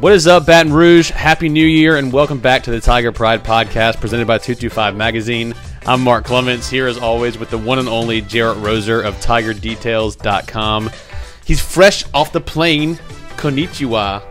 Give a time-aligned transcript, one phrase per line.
[0.00, 1.10] What is up, Baton Rouge?
[1.10, 5.54] Happy New Year and welcome back to the Tiger Pride podcast presented by 225 Magazine.
[5.86, 10.90] I'm Mark Clements here as always with the one and only Jerit Roser of TigerDetails.com.
[11.44, 12.94] He's fresh off the plane.
[13.38, 14.22] Konnichiwa,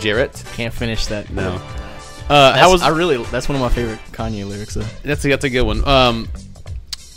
[0.00, 0.44] Jerit.
[0.54, 1.30] Can't finish that.
[1.30, 1.54] No.
[1.54, 3.22] Uh, That's, how was I really?
[3.24, 4.74] That's one of my favorite Kanye lyrics.
[4.74, 4.82] Though.
[5.02, 5.86] That's a, that's a good one.
[5.88, 6.28] Um,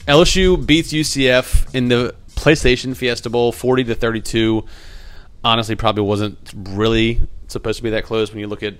[0.08, 4.66] LSU beats UCF in the PlayStation Fiesta Bowl, forty to thirty-two.
[5.44, 8.76] Honestly, probably wasn't really supposed to be that close when you look at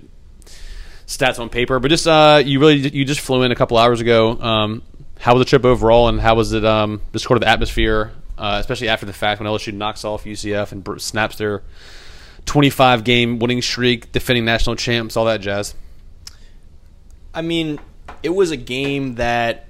[1.08, 1.80] stats on paper.
[1.80, 4.40] But just uh, you really you just flew in a couple hours ago.
[4.40, 4.84] Um,
[5.20, 6.64] how was the trip overall, and how was it?
[6.64, 10.24] Um, just sort of the atmosphere, uh, especially after the fact when LSU knocks off
[10.24, 11.64] UCF and snaps their
[12.46, 15.76] twenty-five game winning streak, defending national champs, all that jazz.
[17.34, 17.80] I mean,
[18.24, 19.68] it was a game that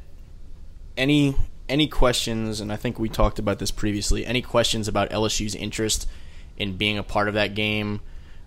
[0.98, 1.35] any
[1.67, 4.26] any questions, and I think we talked about this previously.
[4.26, 6.07] Any questions about LSU's interest
[6.60, 8.02] in being a part of that game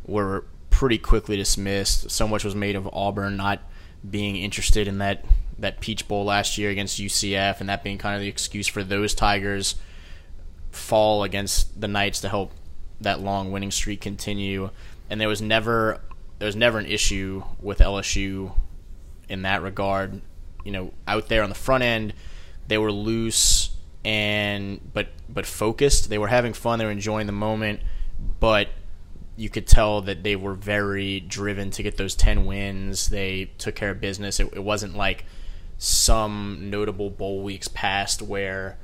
[0.05, 2.11] were pretty quickly dismissed.
[2.11, 3.61] So much was made of Auburn not
[4.09, 5.25] being interested in that
[5.59, 8.83] that Peach Bowl last year against UCF, and that being kind of the excuse for
[8.83, 9.77] those Tigers
[10.71, 12.53] fall against the Knights to help
[13.01, 14.71] that long winning streak continue.
[15.09, 16.01] And there was never
[16.39, 18.53] there was never an issue with LSU
[19.29, 20.21] in that regard.
[20.65, 22.15] You know, out there on the front end,
[22.67, 23.71] they were loose
[24.05, 26.09] and but but focused.
[26.09, 26.79] They were having fun.
[26.79, 27.81] They were enjoying the moment,
[28.41, 28.69] but
[29.37, 33.09] you could tell that they were very driven to get those 10 wins.
[33.09, 34.41] They took care of business.
[34.41, 35.25] It, it wasn't like
[35.79, 38.79] some notable bowl weeks past where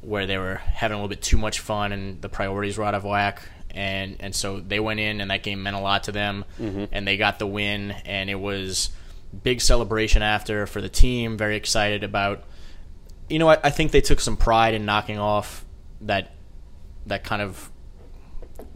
[0.00, 2.94] where they were having a little bit too much fun and the priorities were out
[2.94, 3.42] of whack.
[3.72, 6.84] And and so they went in and that game meant a lot to them mm-hmm.
[6.92, 8.90] and they got the win and it was
[9.42, 12.44] big celebration after for the team, very excited about
[13.28, 15.64] you know, I, I think they took some pride in knocking off
[16.00, 16.32] that
[17.06, 17.70] that kind of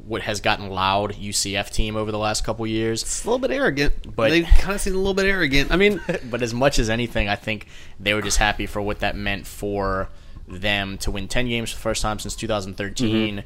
[0.06, 3.03] what has gotten loud UCF team over the last couple years.
[3.03, 5.72] It's a little bit arrogant, But- they kind of seem a little bit arrogant.
[5.72, 6.00] I mean,
[6.31, 7.66] but as much as anything, I think
[7.98, 10.09] they were just happy for what that meant for
[10.47, 13.44] them to win 10 games for the first time since 2013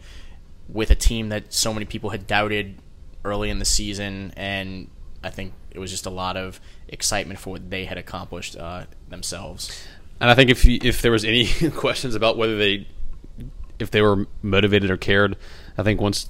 [0.68, 2.74] with a team that so many people had doubted
[3.24, 4.32] early in the season.
[4.36, 4.88] And
[5.22, 8.84] I think it was just a lot of excitement for what they had accomplished uh,
[9.08, 9.86] themselves.
[10.20, 12.86] And I think if you, if there was any questions about whether they
[13.78, 15.36] if they were motivated or cared,
[15.78, 16.28] I think once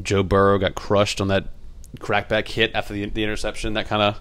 [0.00, 1.46] Joe Burrow got crushed on that
[1.98, 4.20] crackback hit after the, the interception, that kind of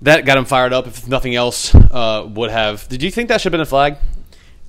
[0.00, 0.86] that got him fired up.
[0.86, 2.88] If nothing else, uh, would have.
[2.88, 3.98] Did you think that should have been a flag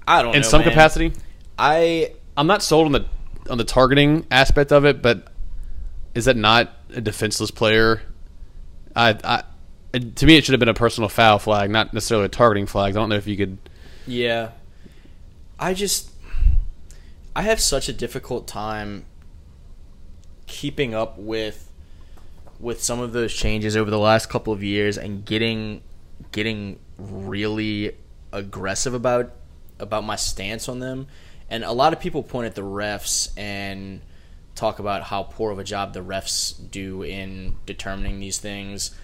[0.07, 0.69] I don't in know, some man.
[0.69, 1.13] capacity?
[1.57, 3.05] I I'm not sold on the
[3.49, 5.27] on the targeting aspect of it, but
[6.13, 8.01] is that not a defenseless player?
[8.95, 9.43] I, I
[9.99, 12.91] to me, it should have been a personal foul flag, not necessarily a targeting flag.
[12.91, 13.57] I don't know if you could.
[14.07, 14.51] Yeah.
[15.59, 16.09] I just
[17.35, 19.05] I have such a difficult time
[20.47, 21.69] keeping up with
[22.59, 25.81] with some of those changes over the last couple of years and getting
[26.31, 27.95] getting really
[28.31, 29.31] aggressive about
[29.79, 31.07] about my stance on them.
[31.49, 34.01] And a lot of people point at the refs and
[34.55, 38.95] talk about how poor of a job the refs do in determining these things.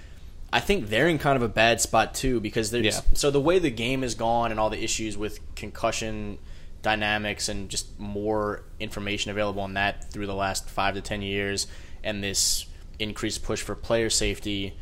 [0.51, 3.01] I think they're in kind of a bad spot too because there's Yeah.
[3.13, 6.37] so the way the game is gone and all the issues with concussion
[6.81, 11.67] dynamics and just more information available on that through the last five to ten years
[12.03, 12.65] and this
[12.99, 14.77] increased push for player safety,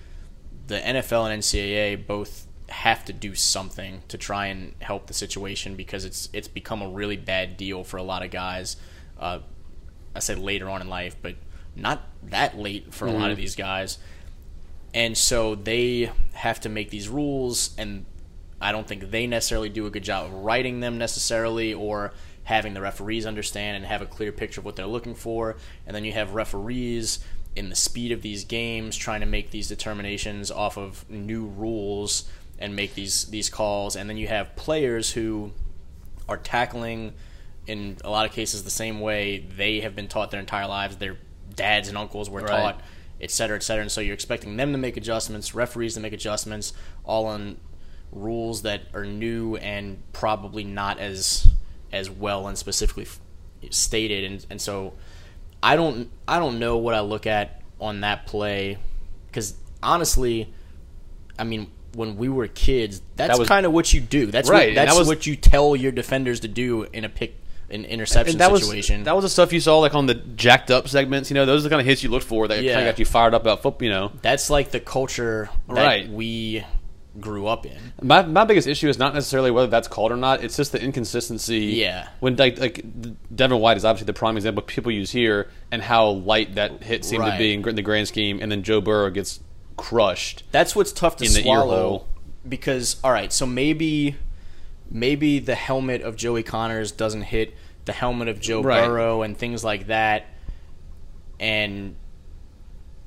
[0.67, 5.75] the NFL and NCAA both have to do something to try and help the situation
[5.75, 8.75] because it's it's become a really bad deal for a lot of guys.
[9.17, 9.39] Uh,
[10.15, 11.35] I say later on in life, but
[11.75, 13.99] not that late for a lot of these guys.
[14.93, 18.05] And so they have to make these rules, and
[18.59, 22.13] I don't think they necessarily do a good job of writing them necessarily or
[22.43, 25.57] having the referees understand and have a clear picture of what they're looking for.
[25.85, 27.19] And then you have referees
[27.55, 32.29] in the speed of these games trying to make these determinations off of new rules
[32.59, 33.95] and make these these calls.
[33.95, 35.51] And then you have players who
[36.29, 37.13] are tackling
[37.67, 40.97] in a lot of cases the same way they have been taught their entire lives.
[40.97, 41.17] Their
[41.55, 42.49] dads and uncles were Right.
[42.49, 42.81] taught,
[43.19, 43.81] et cetera, et cetera.
[43.81, 46.73] And so you're expecting them to make adjustments, referees to make adjustments,
[47.03, 47.57] all on
[48.11, 51.47] rules that are new and probably not as
[51.91, 53.19] as well and specifically f-
[53.69, 54.23] stated.
[54.23, 54.93] And and so
[55.61, 58.77] I don't I don't know what I look at on that play
[59.27, 60.53] because honestly,
[61.37, 61.71] I mean.
[61.95, 64.27] When we were kids, that's was- kind of what you do.
[64.27, 67.09] That's Right, what, that's that was- what you tell your defenders to do in a
[67.09, 67.33] pick
[67.71, 69.03] an interception that was situation.
[69.05, 71.31] that was the stuff you saw like on the jacked up segments.
[71.31, 72.75] You know, those are the kind of hits you looked for that Yeah.
[72.75, 73.83] kind of got you fired up about football.
[73.85, 76.07] You know, that's like the culture that Right.
[76.09, 76.63] we
[77.19, 77.77] grew up in.
[78.01, 80.43] My my biggest issue is not necessarily whether that's called or not.
[80.43, 81.59] It's just the inconsistency.
[81.59, 82.09] Yeah.
[82.19, 82.83] When like like
[83.35, 87.05] Devin White is obviously the prime example people use here, and how light that hit
[87.05, 89.39] seemed to be in, in the grand scheme, and then Joe Burrow gets
[89.75, 90.43] crushed.
[90.51, 92.05] That's what's tough to swallow
[92.47, 94.15] because all right, so maybe
[94.89, 97.53] maybe the helmet of Joey Connors doesn't hit
[97.85, 98.85] the helmet of Joe Right.
[98.85, 100.25] Burrow and things like that,
[101.39, 101.95] and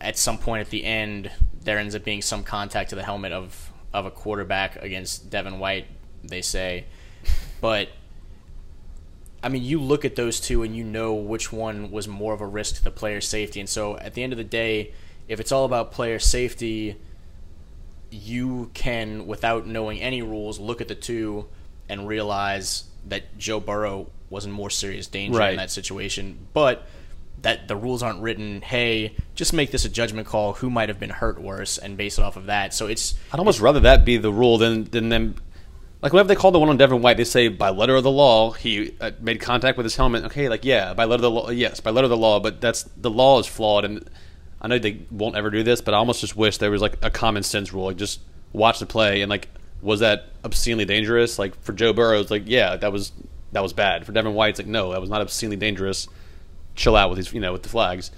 [0.01, 1.31] at some point at the end
[1.63, 5.59] there ends up being some contact to the helmet of of a quarterback against Devin
[5.59, 5.87] White.
[6.23, 6.85] They say,
[7.61, 7.89] but
[9.43, 12.41] I mean, you look at those two and you know which one was more of
[12.41, 13.59] a risk to the player's safety.
[13.61, 14.93] And so at the end of the day,
[15.29, 16.97] if it's all about player safety,
[18.11, 21.47] you can, without knowing any rules, look at the two
[21.89, 25.51] and realize that Joe Burrow was in more serious danger Right.
[25.53, 26.47] in that situation.
[26.53, 26.87] But
[27.43, 30.55] that the rules aren't written, hey, just make this a judgment call.
[30.55, 32.75] Who might have been hurt worse and base it off of that.
[32.75, 35.37] So it's I'd almost rather that be the rule than than them.
[36.03, 38.11] Like whenever they call the one on Devin White, they say by letter of the
[38.11, 40.25] law he uh, made contact with his helmet.
[40.25, 42.41] Okay, like yeah, by letter of the law, yes, by letter of the law.
[42.41, 44.09] But that's the law is flawed, and
[44.61, 46.97] I know they won't ever do this, but I almost just wish there was like
[47.03, 48.21] a common sense rule, like just
[48.53, 49.49] watch the play and like
[49.83, 51.39] was that obscenely dangerous?
[51.39, 53.13] Like for Joe Burrow, it's like yeah, that was
[53.53, 54.07] that was bad.
[54.07, 56.09] For Devin White, it's like no, that was not obscenely dangerous.
[56.75, 58.11] Chill out with these, you know, with the flags.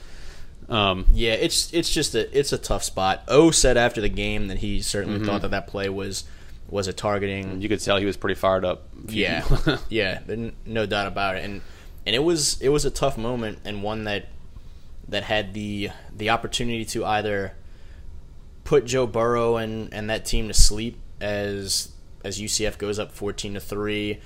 [0.69, 3.23] Um, Yeah, it's it's just a it's a tough spot.
[3.29, 6.25] O said after the game that he certainly thought that that play was
[6.69, 7.61] was a targeting.
[7.61, 8.89] you could tell he was pretty fired up.
[9.07, 9.45] Yeah,
[9.89, 10.21] yeah,
[10.65, 11.45] no doubt about it.
[11.45, 11.61] And
[12.07, 14.29] and it was it was a tough moment and one that
[15.09, 17.53] that had the the opportunity to either
[18.65, 21.93] put Joe Burrow and and that team to sleep as
[22.25, 24.21] as UCF goes up fourteen to three.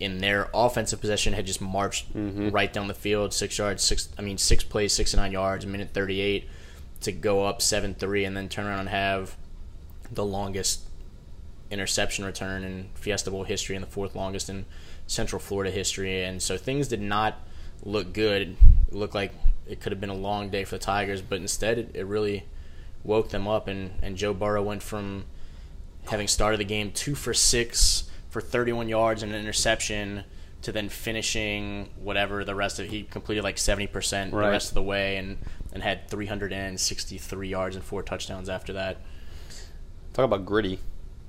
[0.00, 2.50] In their offensive possession, had just marched mm-hmm.
[2.50, 4.08] right down the field, six yards, six.
[4.16, 6.48] I mean, six plays, six nine yards, minute thirty eight,
[7.00, 9.36] to go up seven three, and then turn around and have
[10.12, 10.82] the longest
[11.70, 14.66] interception return in Fiesta Bowl history and the fourth longest in
[15.06, 16.22] Central Florida history.
[16.22, 17.34] And so things did not
[17.82, 18.56] look good.
[18.86, 19.32] It looked like
[19.66, 22.44] it could have been a long day for the Tigers, but instead it, it really
[23.04, 23.68] woke them up.
[23.68, 25.24] And, and Joe Burrow went from
[26.06, 30.24] having started the game two for six for 31 yards and an interception
[30.62, 34.82] to then finishing whatever the rest of he completed like 70% the rest of the
[34.82, 35.38] way and,
[35.72, 38.98] and had 363 yards and four touchdowns after that.
[40.14, 40.80] Talk about gritty.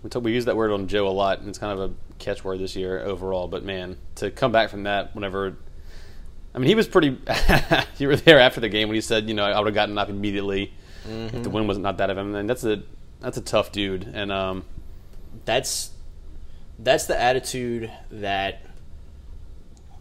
[0.01, 1.94] We, talk, we use that word on Joe a lot, and it's kind of a
[2.18, 3.48] catchword this year overall.
[3.48, 5.57] But man, to come back from that, whenever,
[6.56, 7.18] I mean, he was pretty.
[7.98, 9.98] you were there after the game when he said, you know, I would have gotten
[9.98, 10.74] up immediately
[11.06, 12.34] if the win was not not that of him.
[12.36, 12.81] And that's a
[13.19, 14.10] that's a tough dude.
[14.13, 14.63] And um,
[15.45, 15.92] that's
[16.80, 18.66] that's the attitude that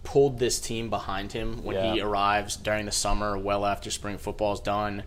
[0.05, 4.55] pulled this team behind him when he arrives during the summer, well after spring football
[4.55, 5.03] is done,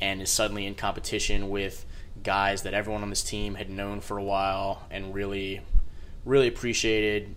[0.00, 1.84] and is suddenly in competition with
[2.22, 5.60] guys that everyone on this team had known for a while and really,
[6.24, 7.34] really appreciated.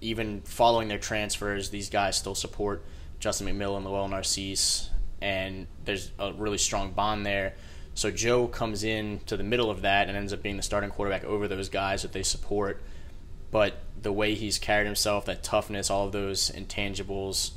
[0.00, 2.84] Even following their transfers, these guys still support
[3.20, 4.90] Justin McMillan, Lowell Narcisse,
[5.20, 7.54] and there's a really strong bond there.
[7.94, 10.90] So Joe comes in to the middle of that and ends up being the starting
[10.90, 12.82] quarterback over those guys that they support.
[13.52, 17.52] But the way he's carried himself, that toughness, all of those intangibles,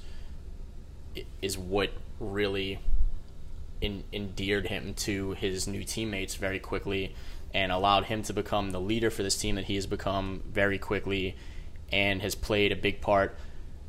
[1.42, 2.80] is what really
[3.82, 7.16] in, endeared him to his new teammates very quickly
[7.54, 10.78] and allowed him to become the leader for this team that he has become very
[10.78, 11.36] quickly
[11.92, 13.38] and has played a big part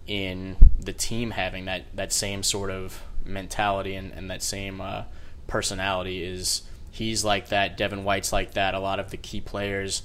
[0.07, 5.02] in the team having that, that same sort of mentality and, and that same uh,
[5.49, 10.02] personality is he's like that devin white's like that a lot of the key players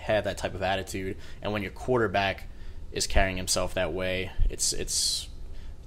[0.00, 2.48] have that type of attitude and when your quarterback
[2.92, 5.28] is carrying himself that way it's it's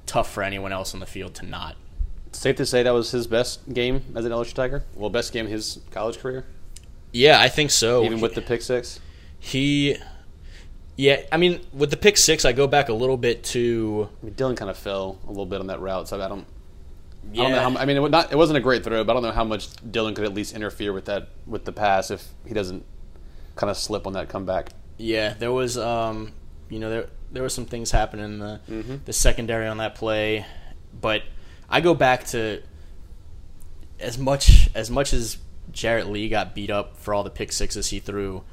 [0.06, 1.76] tough for anyone else on the field to not
[2.32, 4.84] safe to say that was his best game as an LSU Tiger.
[4.96, 6.46] Well, best game of his college career,
[7.12, 9.00] yeah i think so even with the pick six.
[9.40, 9.96] he
[10.96, 14.26] yeah i mean with the pick six i go back a little bit to I
[14.26, 16.46] mean, Dillon kind of fell a little bit on that route, so I don't.
[17.32, 17.78] yeah, I don't know.
[17.78, 19.44] How, I mean, it, not, it wasn't a great throw, but I don't know how
[19.44, 22.84] much Dillon could at least interfere with that with the pass if he doesn't
[23.56, 24.70] kind of slip on that comeback.
[24.98, 26.34] Yeah, there was um,
[26.70, 28.96] you know, there there were some things happening in the Mm-hmm.
[29.06, 30.46] the secondary on that play,
[31.00, 31.24] but
[31.70, 32.62] I go back to
[34.00, 35.38] as much as much as
[35.72, 38.44] Jarrett Lee got beat up for all the pick sixes he threw.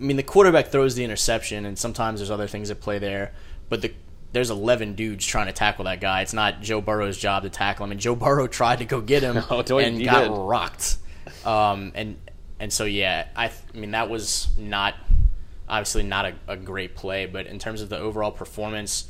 [0.00, 3.32] I mean, the quarterback throws the interception, and sometimes there's other things at play there,
[3.68, 3.92] but the
[4.30, 6.20] there's 11 dudes trying to tackle that guy.
[6.20, 9.22] It's not Joe Burrow's job to tackle him, and Joe Burrow tried to go get
[9.22, 10.30] him No, he- and got did.
[10.30, 10.98] rocked.
[11.46, 12.16] Um, and
[12.60, 14.94] and so yeah, I, th- I mean that was not
[15.68, 19.08] obviously not a, a great play, but in terms of the overall performance,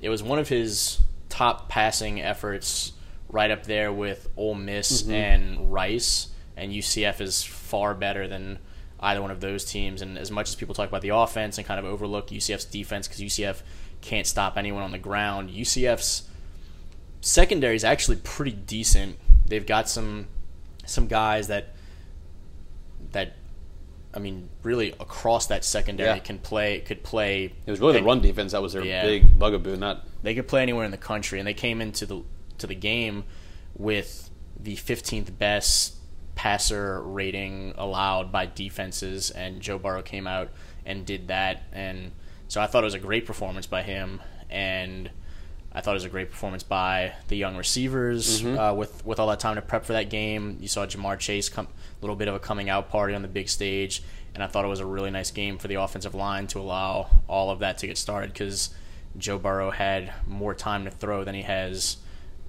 [0.00, 2.92] it was one of his top passing efforts,
[3.28, 5.12] right up there with Ole Miss mm-hmm.
[5.12, 8.58] and Rice and UCF is far better than
[9.00, 10.02] either one of those teams.
[10.02, 13.08] And as much as people talk about the offense and kind of overlook UCF's defense
[13.08, 13.62] because UCF
[14.00, 16.28] can't stop anyone on the ground, UCF's
[17.20, 19.18] secondary is actually pretty decent.
[19.46, 20.28] They've got some
[20.84, 21.74] some guys that
[23.12, 23.34] that
[24.14, 26.18] I mean, really across that secondary Yeah.
[26.18, 27.52] can play could play.
[27.66, 29.02] It was really the run defense that was their Yeah.
[29.04, 29.76] big bugaboo.
[29.76, 32.22] Not They could play anywhere in the country, and they came into the
[32.58, 33.24] to the game
[33.76, 34.28] with
[34.60, 35.94] the 15th best
[36.34, 40.50] passer rating allowed by defenses, and Joe Burrow came out
[40.84, 42.12] and did that, and
[42.48, 45.10] so I thought it was a great performance by him, and
[45.74, 49.28] I thought it was a great performance by the young receivers uh, with with all
[49.28, 50.58] that time to prep for that game.
[50.60, 53.28] You saw Ja'Marr Chase come a little bit of a coming out party on the
[53.28, 54.02] big stage,
[54.34, 57.08] and I thought it was a really nice game for the offensive line to allow
[57.26, 58.74] all of that to get started because
[59.16, 61.96] Joe Burrow had more time to throw than he has,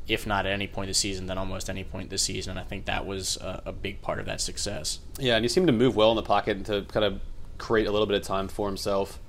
[0.07, 2.51] if not at any point this season, than almost any point this season.
[2.51, 4.99] And I think that was a, a big part of that success.
[5.17, 7.21] yeah, and he seemed to move well in the pocket and to kind of
[7.57, 9.19] create a little bit of time for himself.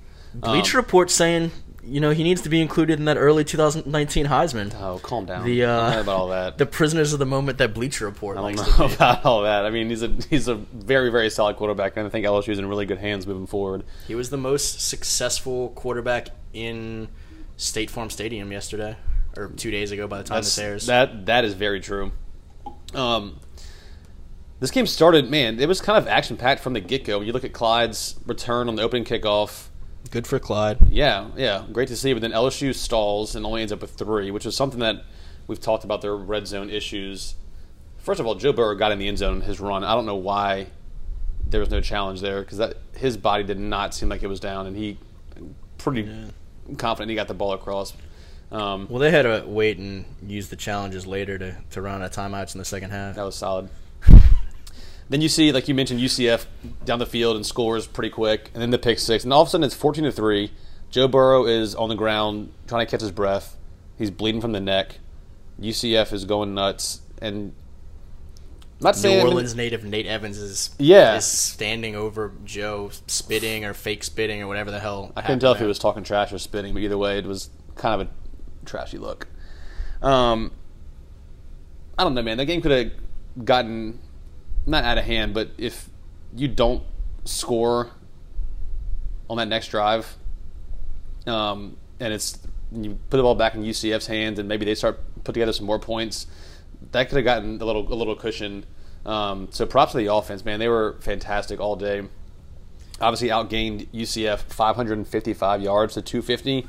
[0.41, 1.51] Bleacher Report saying,
[1.83, 4.73] you know, he needs to be included in that early 2019 Heisman.
[4.79, 5.45] Oh, calm down.
[5.45, 6.57] The, uh, I don't know about all that.
[6.57, 9.65] The prisoners of the moment that Bleacher Report I don't likes know about all that.
[9.65, 12.65] I mean, he's a he's a very very solid quarterback, and I think LSU's in
[12.65, 13.83] really good hands moving forward.
[14.07, 17.07] He was the most successful quarterback in
[17.57, 18.97] State Farm Stadium yesterday,
[19.37, 20.87] or two days ago by the time this airs.
[20.87, 22.11] That that is very true.
[22.93, 23.39] Um,
[24.59, 25.59] this game started, man.
[25.59, 27.21] It was kind of action packed from the get go.
[27.21, 29.67] You look at Clyde's return on the opening kickoff,
[30.11, 30.77] Good for Clyde.
[30.89, 32.13] yeah, yeah, great to see.
[32.13, 35.03] But then LSU stalls and only ends up with three, which is something that
[35.47, 37.35] we've talked about their red zone issues.
[37.97, 39.83] First of all, Joe Burrow got in the end zone his run.
[39.83, 40.67] I don't know why
[41.47, 44.67] there was no challenge there because his body did not seem like it was down,
[44.67, 44.97] and he
[45.77, 46.09] pretty
[46.77, 47.93] confident he got the ball across.
[48.51, 52.05] Um, Well, they had to wait and use the challenges later to, to run out
[52.05, 53.15] of timeouts in the second half.
[53.15, 53.69] That was solid.
[55.09, 56.45] Then you see, like you mentioned, UCF
[56.83, 59.47] down the field and scores pretty quick, and then the pick six, and all of
[59.47, 60.51] a sudden it's fourteen to three.
[60.89, 63.57] Joe Burrow is on the ground trying to catch his breath.
[63.97, 64.99] He's bleeding from the neck.
[65.59, 67.53] UCF is going nuts, and
[68.79, 71.15] I'm not New saying mean, Orleans native Nate Evans is Yeah.
[71.17, 75.11] is standing over Joe, spitting or fake spitting or whatever the hell.
[75.15, 77.49] I couldn't tell if he was talking trash or spitting, but either way, it was
[77.75, 78.11] kind of a
[78.65, 79.27] trashy look.
[80.01, 80.51] Um,
[81.97, 82.37] I don't know, man.
[82.37, 83.99] That game could have gotten
[84.65, 85.89] not out of hand, but if
[86.35, 86.83] you don't
[87.23, 87.91] score
[89.29, 90.15] on that next drive,
[91.27, 92.39] um, and it's
[92.71, 95.65] you put the ball back in UCF's hands, and maybe they start put together some
[95.65, 96.27] more points,
[96.91, 98.65] that could have gotten a little a little cushion.
[99.05, 100.59] Um, so props to the offense, man.
[100.59, 102.03] They were fantastic all day
[103.01, 106.67] obviously outgained UCF 555 yards to 250,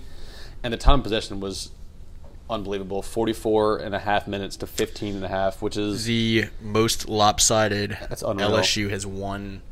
[0.63, 1.71] and the time possession was
[2.49, 7.09] unbelievable 44 and a half minutes to 15 and a half, which is the most
[7.09, 8.51] lopsided That's unreal.
[8.51, 9.63] LSU has won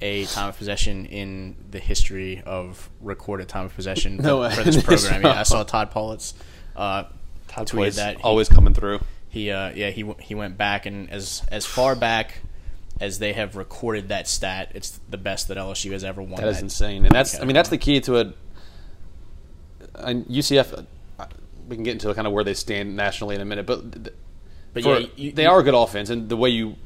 [0.00, 4.82] a time of possession in the history of recorded time of possession No for, this
[4.82, 5.22] program.
[5.24, 6.34] yeah, I saw Todd Pollitt's
[6.74, 7.04] uh,
[7.48, 8.16] Todd tweeted that.
[8.18, 9.00] He- always coming through.
[9.28, 12.40] He uh, yeah he he went back and as as far back
[13.00, 16.40] as they have recorded that stat, it's the best that LSU has ever won.
[16.40, 18.36] That is insane, and that's I mean that's the key to it
[19.94, 20.86] and UCF.
[21.68, 24.12] We can get into kind of where they stand nationally in a minute, but
[24.72, 26.76] But for- yeah, you- they you- are a good offense, and the way you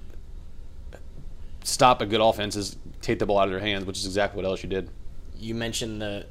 [1.65, 4.43] stop a good offense is take the ball out of their hands, which is exactly
[4.43, 4.89] what LSU did.
[5.39, 6.27] you mentioned the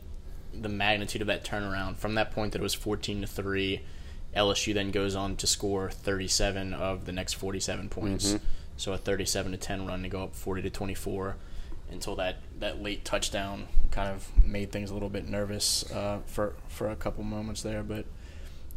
[0.54, 1.96] the magnitude of that turnaround.
[1.96, 3.82] From that point that it was 14 to 3
[4.36, 8.36] LSU then goes on to score 37 of the next 47 points.
[8.78, 11.36] So a 37 to 10 run to go up 40 to 24
[11.92, 16.56] until that, that late touchdown kind of made things a little bit nervous uh, for
[16.68, 18.06] for a couple moments there but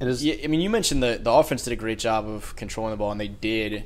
[0.03, 2.97] Yeah, I mean, you mentioned the the offense did a great job of controlling the
[2.97, 3.85] ball, and they did.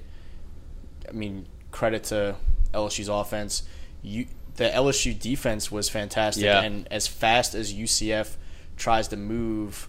[1.09, 2.37] I mean, credit to
[2.73, 3.63] LSU's offense.
[4.03, 6.63] You the LSU defense was fantastic, Yeah.
[6.63, 8.37] and as fast as UCF
[8.77, 9.89] tries to move,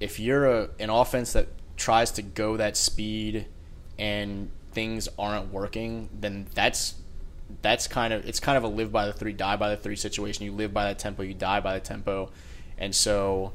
[0.00, 3.46] if you're a, an offense that tries to go that speed
[3.98, 6.96] and things aren't working, then that's
[7.62, 9.96] that's kind of it's kind of a live by the three, die by the three
[9.96, 10.44] situation.
[10.44, 12.30] You live by that tempo, you die by the tempo,
[12.76, 13.52] and so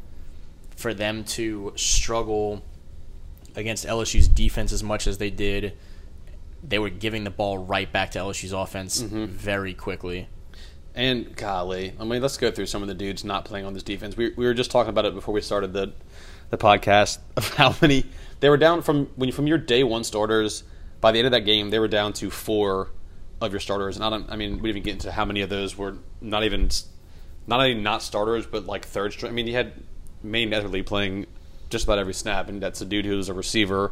[0.81, 2.63] for them to struggle
[3.55, 5.73] against LSU's defense as much as they did,
[6.63, 9.25] they were giving the ball right back to LSU's offense mm-hmm.
[9.25, 10.27] very quickly.
[10.93, 13.83] And golly, I mean, let's go through some of the dudes not playing on this
[13.83, 14.17] defense.
[14.17, 15.93] We, we were just talking about it before we started the
[16.49, 18.05] the podcast of how many
[18.41, 20.63] they were down from when from your day one starters.
[20.99, 22.89] By the end of that game, they were down to four
[23.39, 24.29] of your starters, and I don't.
[24.29, 26.69] I mean, we didn't even get into how many of those were not even
[27.47, 29.31] not only not starters, but like third string.
[29.31, 29.73] I mean, you had
[30.23, 31.27] Manny Netherly playing
[31.69, 33.91] just about every snap, and that's a dude who's a receiver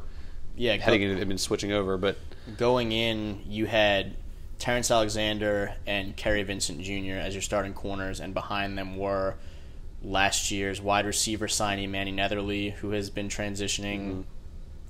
[0.56, 1.98] Yeah, heading into and been switching over.
[1.98, 2.18] But
[2.58, 4.16] going in, you had
[4.60, 7.14] Terrence Alexander and Kerry Vincent Jr.
[7.14, 9.36] as your starting corners, and behind them were
[10.02, 14.22] last year's wide receiver signing Manny Netherly, who has been transitioning mm-hmm.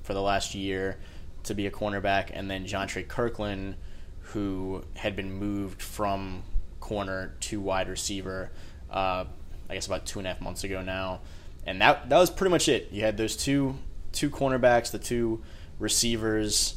[0.04, 0.98] for the last year
[1.44, 3.76] to be a cornerback, and then Jontre Kirkland,
[4.20, 6.44] who had been moved from
[6.80, 8.52] corner to wide receiver.
[8.90, 9.26] Uh,
[9.70, 11.22] I guess about two and a half months ago now,
[11.66, 12.90] and that that was pretty much it.
[12.92, 13.76] You had those two
[14.12, 15.42] two cornerbacks, the two
[15.78, 16.76] receivers,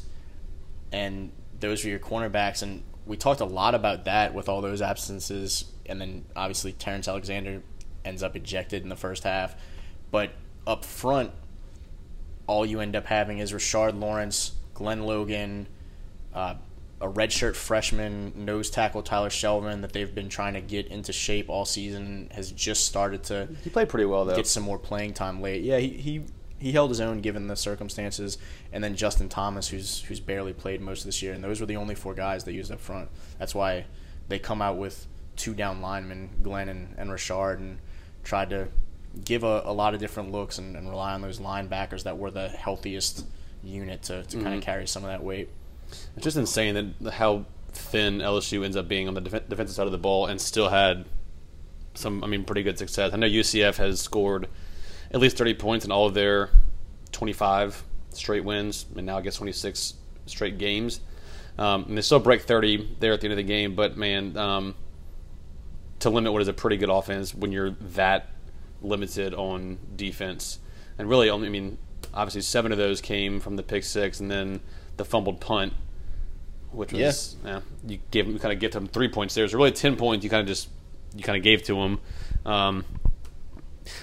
[0.91, 2.61] and those were your cornerbacks.
[2.61, 7.07] And we talked a lot about that with all those absences, and then obviously Terrence
[7.07, 7.61] Alexander
[8.05, 9.55] ends up ejected in the first half.
[10.11, 10.31] But
[10.67, 11.31] up front,
[12.47, 15.67] all you end up having is Rashard Lawrence, Glenn Logan,
[16.33, 16.55] uh,
[17.03, 21.49] a redshirt freshman nose tackle Tyler Shelvin that they've been trying to get into shape
[21.49, 23.49] all season has just started to.
[23.61, 24.35] He played pretty well though.
[24.35, 25.63] Get some more playing time late.
[25.63, 26.23] Yeah, he he,
[26.59, 28.37] he held his own given the circumstances,
[28.71, 31.65] and then Justin Thomas, who's who's barely played most of this year, and those were
[31.65, 33.09] the only four guys they used up front.
[33.37, 33.85] That's why
[34.29, 35.05] they come out with
[35.35, 37.79] two down linemen, Glenn and, and Rashard, and
[38.23, 38.69] tried to
[39.25, 42.31] give a, a lot of different looks and, and, rely on those linebackers that were
[42.31, 43.25] the healthiest
[43.63, 44.43] unit to, to mm-hmm.
[44.43, 45.49] kind of carry some of that weight.
[46.15, 49.85] It's just insane that how thin LSU ends up being on the def- defensive side
[49.85, 51.05] of the ball and still had
[51.95, 53.13] some, I mean, pretty good success.
[53.13, 54.47] I know UCF has scored
[55.11, 56.49] at least 30 points in all of their
[57.11, 59.95] 25 straight wins, and now I guess 26
[60.25, 60.99] straight games.
[61.57, 64.35] Um, and they still break 30 there at the end of the game, but man,
[64.37, 64.75] um,
[65.99, 68.29] to limit what is a pretty good offense when you're that
[68.81, 70.59] limited on defense,
[70.97, 71.77] and really only, I mean,
[72.13, 74.61] obviously seven of those came from the pick six, and then
[74.97, 75.73] the fumbled punt,
[76.71, 79.47] which was yeah, you gave you kind of get them three points there.
[79.47, 80.69] So really ten points you kind of just
[81.15, 81.99] you kind of gave to them.
[82.45, 82.85] Um,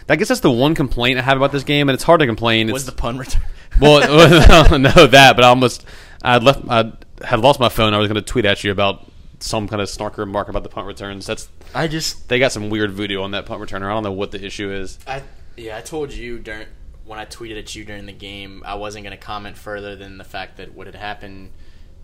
[0.08, 2.26] I guess that's the one complaint I have about this game, and it's hard to
[2.26, 2.70] complain.
[2.70, 3.42] Was it's, the punt return?
[3.80, 4.00] well,
[4.78, 5.84] no, that, but I almost
[6.22, 6.92] I left I
[7.24, 7.94] had lost my phone.
[7.94, 10.68] I was going to tweet at you about some kind of snark remark about the
[10.68, 11.26] punt returns.
[11.26, 13.86] That's I just they got some weird voodoo on that punt returner.
[13.86, 14.98] I don't know what the issue is.
[15.06, 15.22] I
[15.56, 16.66] yeah, I told you during
[17.10, 20.16] when I tweeted at you during the game, I wasn't going to comment further than
[20.16, 21.50] the fact that what had happened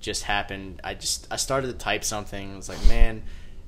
[0.01, 0.81] just happened.
[0.83, 2.55] I just I started to type something.
[2.55, 3.23] I was like, man,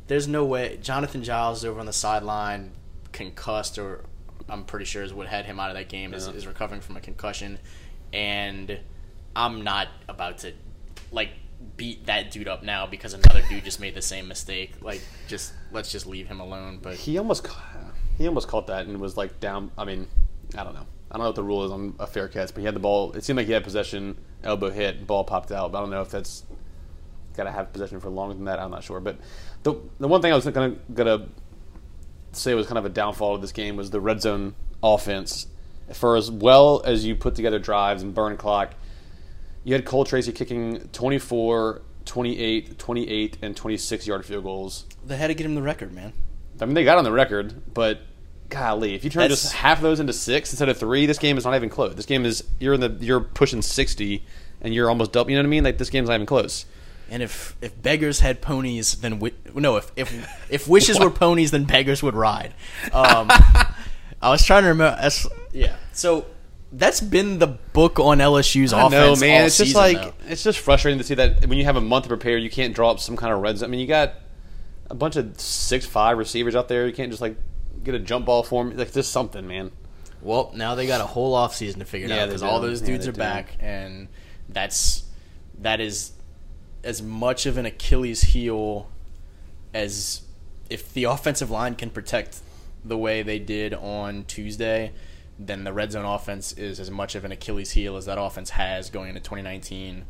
[0.09, 2.73] there's no way Jonathan Giles is over on the sideline,
[3.13, 4.05] concussed, or
[4.49, 6.11] I'm pretty sure is what had him out of that game.
[6.11, 6.17] Yeah.
[6.17, 7.61] Is, is recovering from a concussion,
[8.13, 8.81] and
[9.37, 10.55] I'm not about to
[11.13, 11.31] like
[11.77, 14.73] beat that dude up now because another dude just made the same mistake.
[14.83, 16.81] Like, just let's just leave him alone.
[16.83, 17.47] But he almost
[18.17, 19.71] he almost caught that and was like down.
[19.79, 20.09] I mean,
[20.57, 20.87] I don't know.
[21.11, 22.81] I don't know what the rule is on a fair catch, but he had the
[22.81, 23.13] ball.
[23.13, 25.73] It seemed like he had possession, elbow hit, ball popped out.
[25.73, 26.45] But I don't know if that's
[27.37, 28.59] got to have possession for longer than that.
[28.59, 29.01] I'm not sure.
[29.01, 29.19] But
[29.63, 31.29] the the one thing I was gonna gonna
[32.33, 35.47] say was kind of a downfall of this game was the red zone offense.
[35.93, 38.75] For as well as you put together drives and burn clock,
[39.65, 44.85] you had Cole Tracy kicking 24, 28, 28, and 26 yard field goals.
[45.07, 46.13] They had to get him the record, man.
[46.61, 48.01] I mean, they got on the record, but
[48.49, 51.19] golly, if you turn That's, just half of those into six instead of three, this
[51.19, 51.95] game is not even close.
[51.95, 54.25] This game is you're in the you're pushing sixty,
[54.61, 55.31] and you're almost double.
[55.31, 55.65] You know what I mean?
[55.65, 56.67] Like this game's not even close.
[57.11, 59.77] And if if beggars had ponies, then wi- no.
[59.77, 62.55] If if if wishes were ponies, then beggars would ride.
[62.93, 63.29] Um,
[64.21, 65.01] I was trying to remember.
[65.01, 65.77] That's, yeah.
[65.93, 66.27] So
[66.73, 69.21] that's been the book on LSU's I offense.
[69.21, 69.47] No, man.
[69.47, 70.13] it's just like though.
[70.29, 72.75] it's just frustrating to see that when you have a month to prepare, you can't
[72.75, 73.69] draw up some kind of red zone.
[73.69, 74.15] I mean, you got
[74.91, 76.87] a bunch of six five receivers out there.
[76.87, 77.37] You can't just like
[77.83, 78.75] get a jump ball for me.
[78.75, 79.71] Like just something, man.
[80.21, 82.81] Well, now they got a whole off season to figure yeah, out because all those
[82.81, 83.19] dudes yeah, are do.
[83.19, 84.09] back, and
[84.49, 85.05] that's
[85.61, 86.13] that is
[86.83, 88.91] as much of an Achilles heel
[89.75, 90.23] as
[90.71, 92.41] if the offensive line can protect
[92.85, 94.93] the way they did on Tuesday,
[95.39, 98.51] then the red zone offense is as much of an Achilles heel as that offense
[98.51, 100.05] has going into 2019,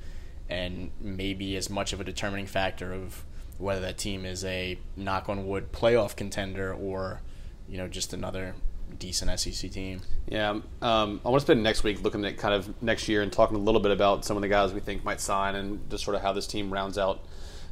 [0.49, 3.25] and maybe as much of a determining factor of
[3.59, 7.21] whether that team is a knock on wood playoff contender or
[7.69, 8.55] you know just another
[8.99, 10.01] decent SEC team.
[10.29, 13.33] Yeah, um, I want to spend next week looking at kind of next year and
[13.33, 16.05] talking a little bit about some of the guys we think might sign and just
[16.05, 17.25] sort of how this team rounds out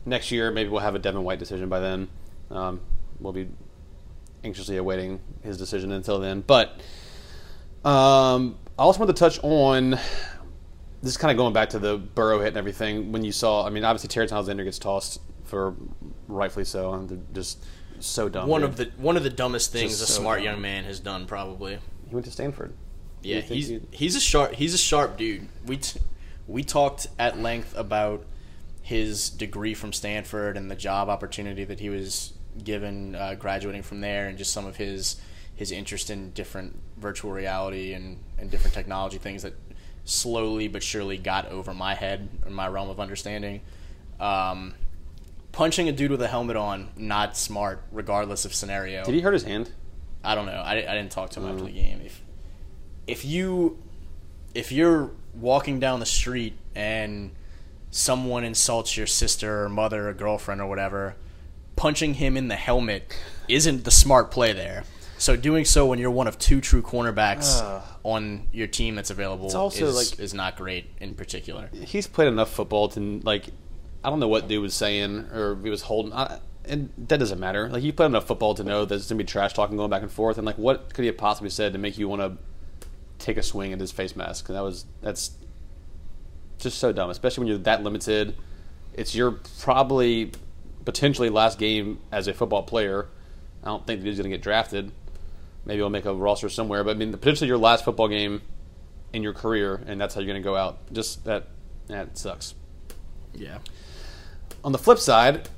[0.04, 0.50] next year.
[0.50, 2.08] Maybe we'll have a Devin White decision by then.
[2.50, 2.80] Um,
[3.18, 3.48] we'll be
[4.44, 6.42] anxiously awaiting his decision until then.
[6.42, 6.80] But
[7.84, 9.98] um, I also want to touch on
[11.02, 13.12] this is kind of going back to the Burrow hit and everything.
[13.12, 15.74] When you saw, I mean, obviously Terrence Alexander gets tossed for
[16.26, 17.64] rightfully so, and just
[18.04, 18.48] so dumb.
[18.48, 18.70] One dude.
[18.70, 20.44] of the one of the dumbest things Just a so smart dumb.
[20.44, 21.78] young man has done, probably.
[22.08, 22.72] He went to Stanford.
[23.22, 25.48] Yeah, he's he's a sharp he's a sharp dude.
[25.64, 26.00] We t-
[26.46, 28.24] we talked at length about
[28.82, 34.00] his degree from Stanford and the job opportunity that he was given uh, graduating from
[34.00, 35.20] there, and just some of his
[35.56, 39.54] his interest in different virtual reality and, and different technology things that
[40.04, 43.60] slowly but surely got over my head and my realm of understanding.
[44.20, 44.74] Um,
[45.56, 49.02] punching a dude with a helmet on, not smart, regardless of scenario.
[49.04, 49.70] Did he hurt his hand?
[50.22, 50.52] I don't know.
[50.52, 51.74] I, I didn't talk to him after the mm.
[51.74, 52.00] game.
[52.04, 52.22] If
[53.06, 53.78] if you
[54.54, 57.30] if you're walking down the street and
[57.90, 61.16] someone insults your sister or mother or girlfriend or whatever,
[61.74, 63.16] punching him in the helmet
[63.48, 64.84] isn't the smart play there.
[65.16, 69.50] So doing so when you're one of two true cornerbacks on your team that's available
[69.56, 71.70] also, is, like- is not great in particular.
[71.72, 73.46] He's played enough football to like.
[74.06, 76.12] I don't know what dude was saying or he was holding.
[76.12, 77.68] I, and that doesn't matter.
[77.68, 80.10] Like you played enough football to know there's gonna be trash talking going back and
[80.10, 80.38] forth.
[80.38, 82.38] And like, what could he have possibly said to make you want to
[83.18, 84.48] take a swing at his face mask?
[84.48, 85.32] And that was that's
[86.58, 88.36] just so dumb, especially when you're that limited.
[88.94, 90.30] It's your probably
[90.84, 93.08] potentially last game as a football player.
[93.62, 94.92] I don't think he's going to get drafted.
[95.64, 98.40] Maybe he'll make a roster somewhere, but I mean, potentially your last football game
[99.12, 100.78] in your career, and that's how you're to go out.
[100.92, 101.48] Just that,
[101.88, 102.54] that sucks.
[103.34, 103.58] Yeah.
[104.66, 105.48] On the flip side,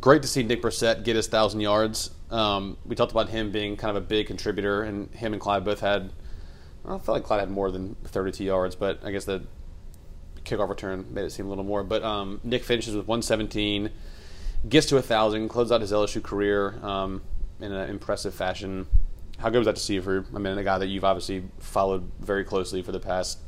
[0.00, 2.10] great to see Nick Brossette get his thousand yards.
[2.28, 5.64] Um, we talked about him being kind of a big contributor, and him and Clyde
[5.64, 6.12] both had.
[6.84, 9.44] I felt like Clyde had more than 32 yards, but I guess the
[10.44, 11.84] kickoff return made it seem a little more.
[11.84, 13.90] But um, Nick finishes with 117,
[14.68, 17.22] gets to a thousand, closes out his LSU career um,
[17.60, 18.88] in an impressive fashion.
[19.38, 20.26] How good was that to see for?
[20.34, 23.38] I mean, a guy that you've obviously followed very closely for the past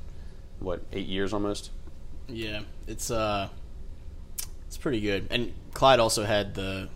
[0.61, 1.73] what eight years almost.
[2.29, 3.49] Yeah, it's uh,
[4.89, 5.27] pretty good.
[5.31, 6.89] And Clyde also had the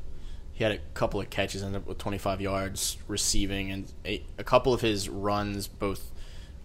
[0.55, 4.45] he had a couple of catches, ended up with 25 yards receiving, and a, a
[4.45, 6.11] couple of his runs, both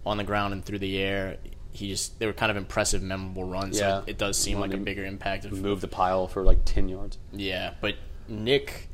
[0.04, 1.36] on the ground and through the air.
[1.72, 3.78] He just they were kind of impressive, memorable runs.
[3.78, 3.98] Yeah.
[3.98, 5.44] So it, it does seem like a bigger impact.
[5.44, 7.18] Of, Move the pile for like 10 yards.
[7.32, 8.88] yeah, but Nick,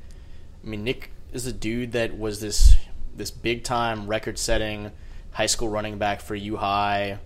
[0.63, 2.75] I mean Nick is a dude that was this
[3.15, 4.91] this big time record setting
[5.31, 7.19] high school running back for U High,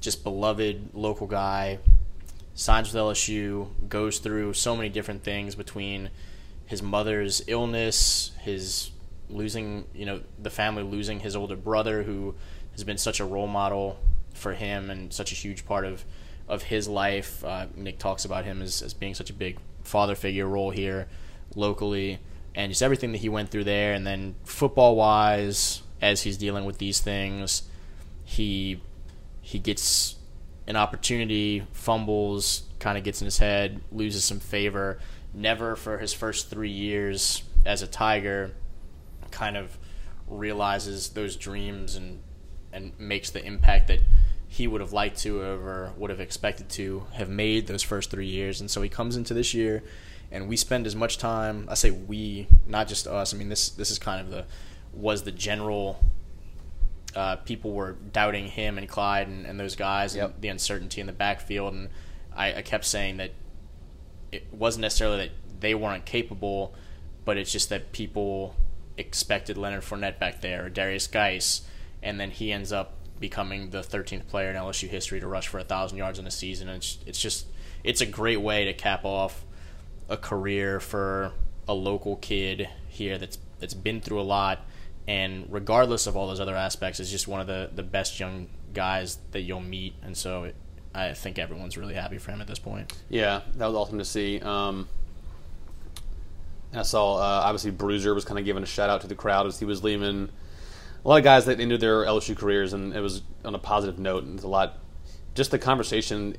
[0.00, 1.78] just beloved local guy.
[2.54, 6.10] Signs with LSU, goes through so many different things between
[6.66, 8.90] his mother's illness, his
[9.30, 12.34] losing, you know, the family losing his older brother who
[12.72, 13.98] has been such a role model
[14.34, 16.04] for him and such a huge part of
[16.48, 17.44] of his life.
[17.44, 21.06] Uh, Nick talks about him as, as being such a big father figure role here
[21.54, 22.18] locally,
[22.54, 23.92] and just everything that he went through there.
[23.92, 27.62] And then football wise, as he's dealing with these things,
[28.24, 28.80] he
[29.40, 30.16] he gets
[30.68, 35.00] an opportunity, fumbles, kind of gets in his head, loses some favor.
[35.34, 38.52] Never for his first three years as a Tiger,
[39.30, 39.76] kind of
[40.28, 42.22] realizes those dreams and
[42.70, 44.00] and makes the impact that
[44.46, 48.26] he would have liked to or would have expected to have made those first three
[48.26, 48.60] years.
[48.60, 49.82] And so he comes into this year,
[50.30, 51.66] and we spend as much time.
[51.70, 53.32] I say we, not just us.
[53.32, 54.44] I mean this this is kind of the
[54.92, 56.04] was the general.
[57.14, 60.32] Uh, people were doubting him and Clyde and, and those guys Yep.
[60.34, 61.88] and the uncertainty in the backfield, and
[62.36, 63.32] I, I kept saying that
[64.30, 66.74] it wasn't necessarily that they weren't capable,
[67.24, 68.54] but it's just that people
[68.96, 71.62] expected Leonard Fournette back there or Derrius Guice,
[72.02, 75.58] and then he ends up becoming the 13th player in LSU history to rush for
[75.58, 76.68] a thousand yards in a season.
[76.68, 77.46] And it's, it's just
[77.82, 79.44] it's a great way to cap off
[80.08, 81.32] a career for
[81.66, 84.64] a local kid here that's that's been through a lot,
[85.08, 88.46] and regardless of all those other aspects, is just one of the the best young
[88.74, 89.94] guys that you'll meet.
[90.02, 90.54] And so it,
[90.94, 92.92] I think everyone's really happy for him at this point.
[93.08, 94.38] Yeah, that was awesome to see.
[94.40, 94.86] Um,
[96.72, 99.14] and I saw uh, obviously Bruiser was kind of giving a shout out to the
[99.14, 100.28] crowd as he was leaving.
[101.04, 103.98] A lot of guys that ended their LSU careers, and it was on a positive
[103.98, 104.24] note.
[104.24, 104.78] And it's a lot,
[105.34, 106.36] just the conversation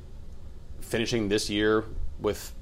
[0.80, 1.86] finishing this year
[2.20, 2.54] with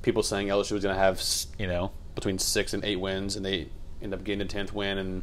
[0.00, 1.22] people saying LSU was going to have
[1.58, 3.68] you know between six and eight wins, and they
[4.04, 5.22] end up getting a tenth win and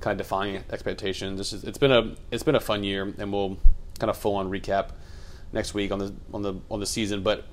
[0.00, 1.52] kind of defying expectations.
[1.52, 3.58] It's been a it's been a fun year, and we'll
[3.98, 4.90] kind of full on recap
[5.52, 7.22] next week on the on the on the season.
[7.22, 7.44] But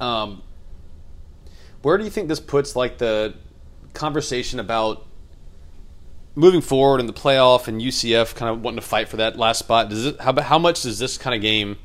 [0.00, 0.42] um,
[1.82, 3.34] where do you think this puts like the
[3.94, 5.06] conversation about
[6.34, 9.58] moving forward in the playoff and UCF kind of wanting to fight for that last
[9.58, 9.88] spot?
[9.88, 11.78] Does it how how much does this kind of game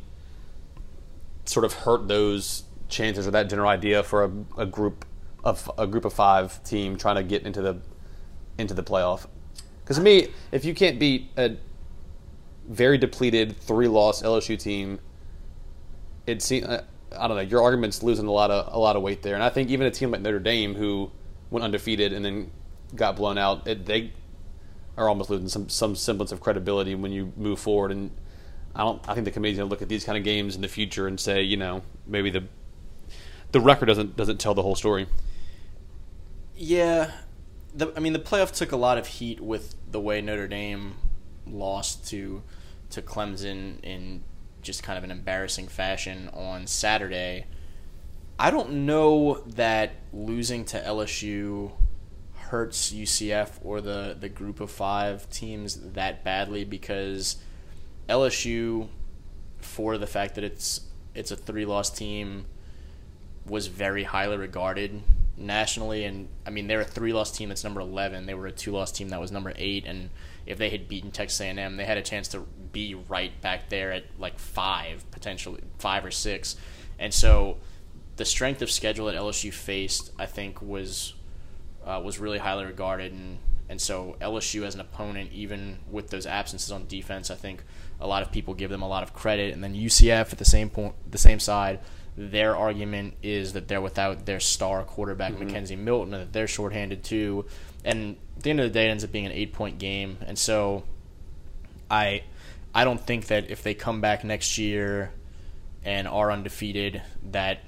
[1.45, 5.05] sort of hurt those chances or that general idea for a, a group
[5.47, 7.77] of a group of five team trying to get into the
[8.57, 9.27] into the playoff?
[9.83, 11.55] Because to me, if you can't beat a
[12.67, 14.99] very depleted three loss LSU team,
[16.25, 16.83] it seems uh,
[17.17, 19.35] I don't know your argument's losing a lot of a lot of weight there.
[19.35, 21.11] And I think even a team like Notre Dame who
[21.49, 22.51] went undefeated and then
[22.93, 24.11] got blown out, it, they
[24.97, 27.91] are almost losing some some semblance of credibility when you move forward.
[27.91, 28.11] And
[28.75, 29.01] I don't.
[29.07, 31.17] I think the committee's to look at these kind of games in the future and
[31.17, 32.43] say, you know, maybe the
[33.53, 35.07] the record doesn't doesn't tell the whole story.
[36.57, 37.11] Yeah,
[37.75, 40.95] the, I mean the playoff took a lot of heat with the way Notre Dame
[41.45, 42.41] lost to
[42.89, 44.23] to Clemson in
[44.61, 47.45] just kind of an embarrassing fashion on Saturday.
[48.39, 51.71] I don't know that losing to LSU
[52.33, 57.37] hurts UCF or the, the group of five teams that badly because
[58.07, 58.87] LSU,
[59.59, 60.81] for the fact that it's
[61.13, 62.45] it's a three loss team,
[63.45, 65.03] was very highly regarded
[65.37, 66.03] nationally.
[66.05, 68.25] And I mean, they're a three loss team that's number eleven.
[68.25, 69.85] They were a two loss team that was number eight.
[69.85, 70.09] And
[70.45, 73.39] if they had beaten Texas A and M, they had a chance to be right
[73.41, 76.55] back there at like five potentially five or six.
[76.99, 77.57] And so
[78.17, 81.13] the strength of schedule that LSU faced, I think, was
[81.85, 83.37] uh, was really highly regarded, and
[83.69, 87.63] and so LSU as an opponent, even with those absences on defense, I think
[87.99, 90.45] a lot of people give them a lot of credit, and then UCF at the
[90.45, 91.79] same point, the same side,
[92.17, 95.49] their argument is that they're without their star quarterback mm-hmm.
[95.49, 97.45] McKenzie Milton, and that they're shorthanded too,
[97.85, 100.17] and at the end of the day, it ends up being an eight point game,
[100.25, 100.83] and so
[101.89, 102.23] I
[102.73, 105.11] I don't think that if they come back next year
[105.83, 107.01] and are undefeated,
[107.31, 107.59] that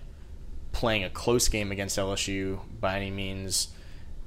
[0.71, 3.69] playing a close game against LSU by any means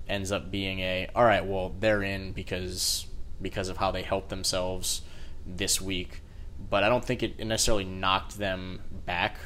[0.08, 1.44] ends up being a all right.
[1.44, 3.06] Well, they're in because
[3.40, 5.02] because of how they helped themselves
[5.44, 6.22] this week,
[6.70, 9.36] but I don't think it necessarily knocked them back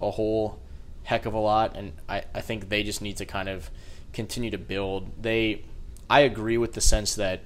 [0.00, 0.58] a whole
[1.04, 1.76] heck of a lot.
[1.76, 3.70] And I, I think they just need to kind of
[4.12, 5.22] continue to build.
[5.22, 5.64] They
[6.08, 7.40] I agree with the sense that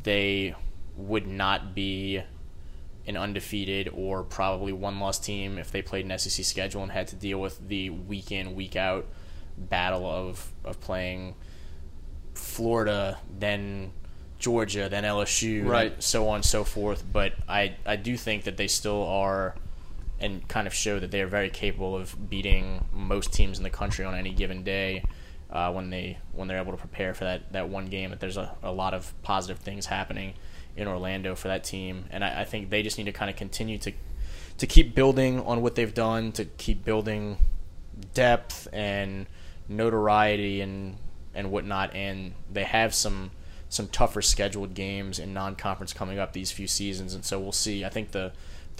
[0.00, 0.54] they
[0.96, 2.22] would not be
[3.06, 7.08] an undefeated or probably one loss team if they played an SEC schedule and had
[7.08, 9.06] to deal with the week in week out
[9.56, 11.34] battle of of playing
[12.34, 13.92] Florida, then
[14.38, 16.02] Georgia, then LSU, right.
[16.02, 17.04] so on and so forth.
[17.12, 19.54] But I I do think that they still are
[20.22, 23.70] and kind of show that they are very capable of beating most teams in the
[23.70, 25.04] country on any given day.
[25.50, 28.38] Uh, when they when they're able to prepare for that, that one game, that there's
[28.38, 30.32] a, a lot of positive things happening
[30.76, 33.36] in Orlando for that team, and I, I think they just need to kind of
[33.36, 33.92] continue to
[34.58, 37.36] to keep building on what they've done, to keep building
[38.14, 39.26] depth and
[39.68, 40.96] notoriety and
[41.34, 41.94] and whatnot.
[41.94, 43.32] And they have some
[43.68, 47.84] some tougher scheduled games in non-conference coming up these few seasons, and so we'll see.
[47.84, 48.32] I think the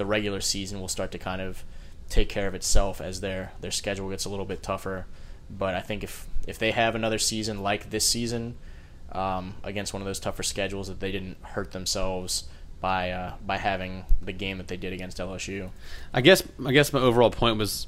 [0.03, 1.63] the regular season will start to kind of
[2.09, 5.07] take care of itself as their their schedule gets a little bit tougher.
[5.49, 8.57] But I think if if they have another season like this season
[9.13, 12.49] um, against one of those tougher schedules, that they didn't hurt themselves
[12.81, 15.71] by uh, by having the game that they did against LSU.
[16.13, 17.87] I guess I guess my overall point was,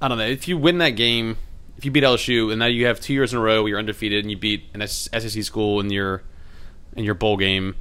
[0.00, 1.38] I don't know, if you win that game,
[1.76, 3.80] if you beat LSU, and now you have two years in a row where you're
[3.80, 6.22] undefeated and you beat an SEC school in your
[6.96, 7.74] in your bowl game,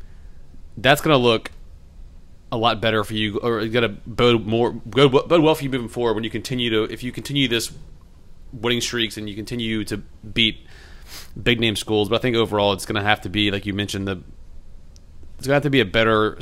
[0.77, 1.51] that's going to look
[2.51, 5.63] a lot better for you, or it's going to bode more bode, bode well for
[5.63, 7.71] you moving forward when you continue to if you continue this
[8.53, 10.65] winning streaks and you continue to beat
[11.41, 12.09] big name schools.
[12.09, 14.21] But I think overall, it's going to have to be like you mentioned the.
[15.37, 16.37] It's going to have to be a better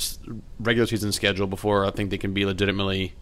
[0.60, 3.14] regular season schedule before I think they can be legitimately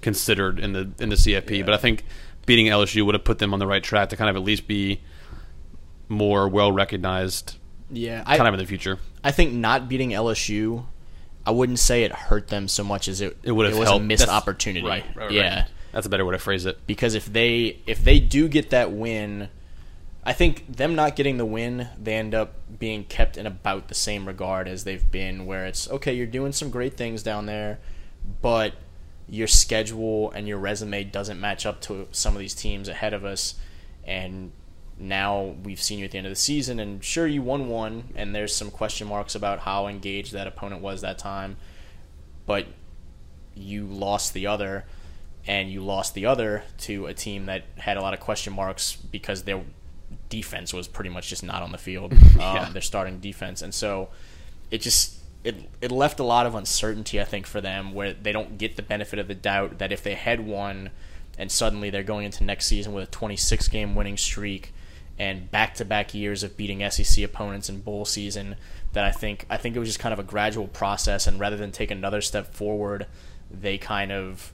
[0.00, 1.58] considered in the in the CFP.
[1.58, 1.64] Yeah.
[1.64, 2.04] But I think
[2.46, 4.66] beating LSU would have put them on the right track to kind of at least
[4.66, 5.00] be
[6.08, 7.56] more well recognized.
[7.90, 8.98] Yeah, kind I, of in the future.
[9.22, 10.86] I think not beating LSU,
[11.46, 13.88] I wouldn't say it hurt them so much as it it would have it was
[13.88, 14.04] helped.
[14.04, 14.86] a missed That's, opportunity.
[14.86, 16.78] Right, right, yeah, that's a better way to phrase it.
[16.86, 19.48] Because if they if they do get that win
[20.26, 23.94] I think them not getting the win, they end up being kept in about the
[23.94, 27.78] same regard as they've been, where it's okay, you're doing some great things down there,
[28.40, 28.72] but
[29.28, 33.24] your schedule and your resume doesn't match up to some of these teams ahead of
[33.24, 33.56] us.
[34.06, 34.52] And
[35.04, 38.04] now we've seen you at the end of the season, and sure, you won one,
[38.16, 41.56] and there's some question marks about how engaged that opponent was that time,
[42.46, 42.66] but
[43.54, 44.84] you lost the other
[45.46, 48.96] and you lost the other to a team that had a lot of question marks
[48.96, 49.62] because their
[50.30, 52.12] defense was pretty much just not on the field.
[52.34, 52.70] Um, yeah.
[52.70, 54.08] Their starting defense, and so
[54.72, 57.20] it just it it left a lot of uncertainty.
[57.20, 60.02] I think for them where they don't get the benefit of the doubt that if
[60.02, 60.90] they had won,
[61.38, 64.72] and suddenly they're going into next season with a 26 game winning streak
[65.18, 68.56] and back to back years of beating SEC opponents in bowl season.
[68.92, 71.56] That I think I think it was just kind of a gradual process, and rather
[71.56, 73.06] than take another step forward,
[73.50, 74.52] they kind of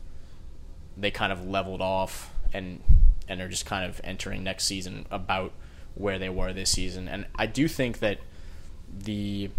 [0.97, 2.81] they kind of leveled off and
[3.29, 5.53] and are just kind of entering next season about
[5.95, 7.09] where they were this season.
[7.09, 8.19] And I do think that
[8.91, 9.51] the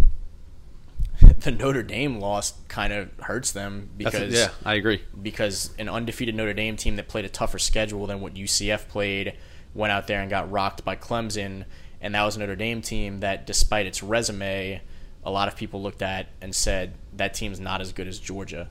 [1.40, 5.04] the Notre Dame loss kind of hurts them because a, yeah, I agree.
[5.22, 9.34] Because an undefeated Notre Dame team that played a tougher schedule than what UCF played
[9.74, 11.66] went out there and got rocked by Clemson,
[12.02, 14.82] and that was Notre Dame team that, despite its resume,
[15.24, 18.70] a lot of people looked at and said that team's not as good as Georgia,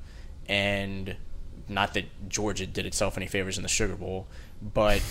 [0.49, 1.17] and
[1.69, 4.27] not that Georgia did itself any favors in the Sugar Bowl,
[4.61, 5.03] but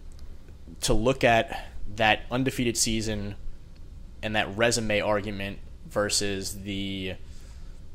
[0.80, 3.34] to look at that undefeated season
[4.22, 5.58] and that resume argument
[5.88, 7.14] versus the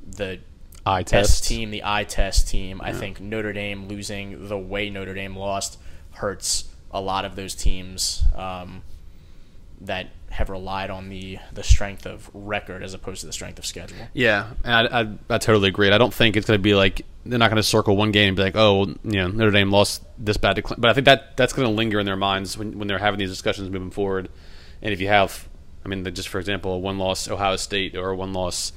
[0.05, 0.39] the
[0.85, 2.79] eye test team, the eye test team.
[2.81, 5.79] I think Notre Dame losing the way Notre Dame lost
[6.11, 8.81] hurts a lot of those teams um,
[9.81, 13.65] that have relied on the the strength of record as opposed to the strength of
[13.65, 13.97] schedule.
[14.13, 15.91] Yeah, I, I, I totally agree.
[15.91, 18.29] I don't think it's going to be like they're not going to circle one game
[18.29, 20.81] and be like, oh, you know, Notre Dame lost this bad to Clemson.
[20.81, 23.19] But I think that that's going to linger in their minds when, when they're having
[23.19, 24.29] these discussions moving forward.
[24.81, 25.47] And if you have,
[25.83, 28.71] I mean, just for example, a one loss Ohio State or a one loss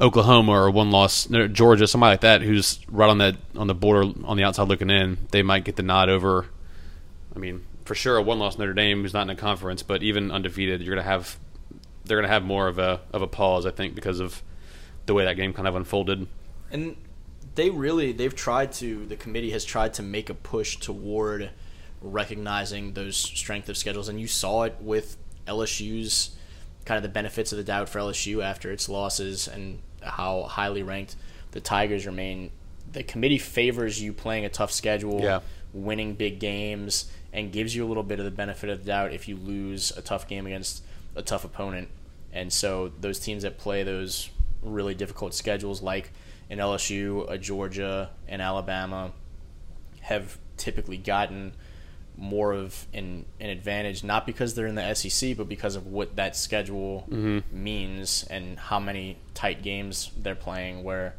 [0.00, 4.12] Oklahoma or one loss Georgia, somebody like that who's right on that on the border
[4.24, 6.46] on the outside looking in, they might get the nod over.
[7.34, 10.02] I mean, for sure, a one loss Notre Dame who's not in a conference, but
[10.02, 11.38] even undefeated, you're going to have
[12.04, 14.42] they're going to have more of a of a pause, I think, because of
[15.06, 16.26] the way that game kind of unfolded.
[16.70, 16.96] And
[17.54, 21.50] they really they've tried to the committee has tried to make a push toward
[22.00, 25.16] recognizing those strength of schedules and you saw it with
[25.46, 26.30] LSU's
[26.86, 30.82] kind of the benefits of the doubt for LSU after its losses and how highly
[30.82, 31.16] ranked
[31.50, 32.50] the Tigers remain.
[32.92, 35.40] The committee favors you playing a tough schedule, Yeah.
[35.74, 39.12] winning big games, and gives you a little bit of the benefit of the doubt
[39.12, 40.82] if you lose a tough game against
[41.14, 41.88] a tough opponent.
[42.32, 44.30] And so those teams that play those
[44.62, 46.12] really difficult schedules, like
[46.48, 49.12] an LSU, a Georgia, and Alabama,
[50.00, 51.52] have typically gotten
[52.16, 56.16] more of an, an advantage, not because they're in the SEC, but because of what
[56.16, 57.40] that schedule mm-hmm.
[57.50, 61.14] means and how many tight games they're playing, where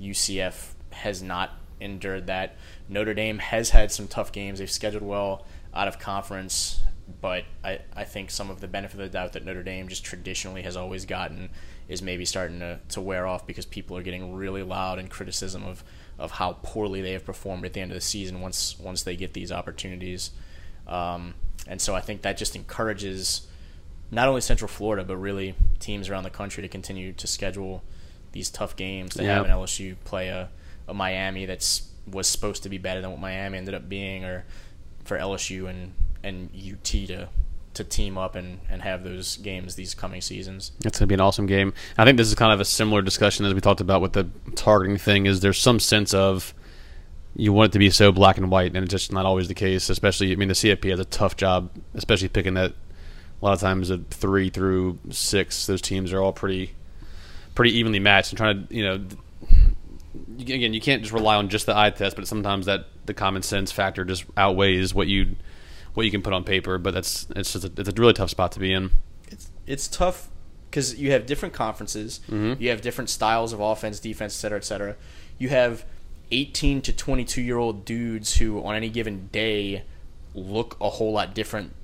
[0.00, 2.56] UCF has not endured that.
[2.90, 4.58] Notre Dame has had some tough games.
[4.58, 6.80] They've scheduled well out of conference,
[7.20, 10.04] but I, I think some of the benefit of the doubt that Notre Dame just
[10.04, 11.50] traditionally has always gotten
[11.88, 15.64] is maybe starting to, to wear off because people are getting really loud in criticism
[15.64, 15.84] of,
[16.18, 19.14] of how poorly they have performed at the end of the season once once they
[19.14, 20.32] get these opportunities.
[20.88, 21.34] Um,
[21.68, 23.46] and so I think that just encourages
[24.10, 27.84] not only Central Florida, but really teams around the country to continue to schedule
[28.32, 29.14] these tough games.
[29.14, 30.48] They have an LSU play a,
[30.88, 34.44] a Miami that's was supposed to be better than what Miami ended up being, or
[35.04, 37.28] for LSU and, and UT to
[37.72, 40.72] to team up and, and have those games these coming seasons.
[40.84, 41.72] It's going to be an awesome game.
[41.96, 44.28] I think this is kind of a similar discussion as we talked about with the
[44.56, 45.26] targeting thing.
[45.26, 46.52] Is there's some sense of
[47.36, 49.54] you want it to be so black and white, and it's just not always the
[49.54, 49.88] case.
[49.88, 52.72] Especially, I mean, the CFP has a tough job, especially picking that.
[53.42, 56.74] A lot of times, at three through six, those teams are all pretty,
[57.54, 58.32] pretty evenly matched.
[58.32, 59.00] And trying to, you know,
[60.40, 63.42] again, you can't just rely on just the eye test, but sometimes that the common
[63.42, 65.36] sense factor just outweighs what you,
[65.94, 66.78] what you can put on paper.
[66.78, 68.90] But that's it's just a, it's a really tough spot to be in.
[69.28, 70.28] it's it's tough
[70.70, 72.62] because you have different conferences, Mm-hmm.
[72.62, 74.96] you have different styles of offense, defense, et cetera, et cetera.
[75.38, 75.84] You have
[76.30, 79.82] 18 to 22 year old dudes who, on any given day,
[80.34, 81.74] look a whole lot different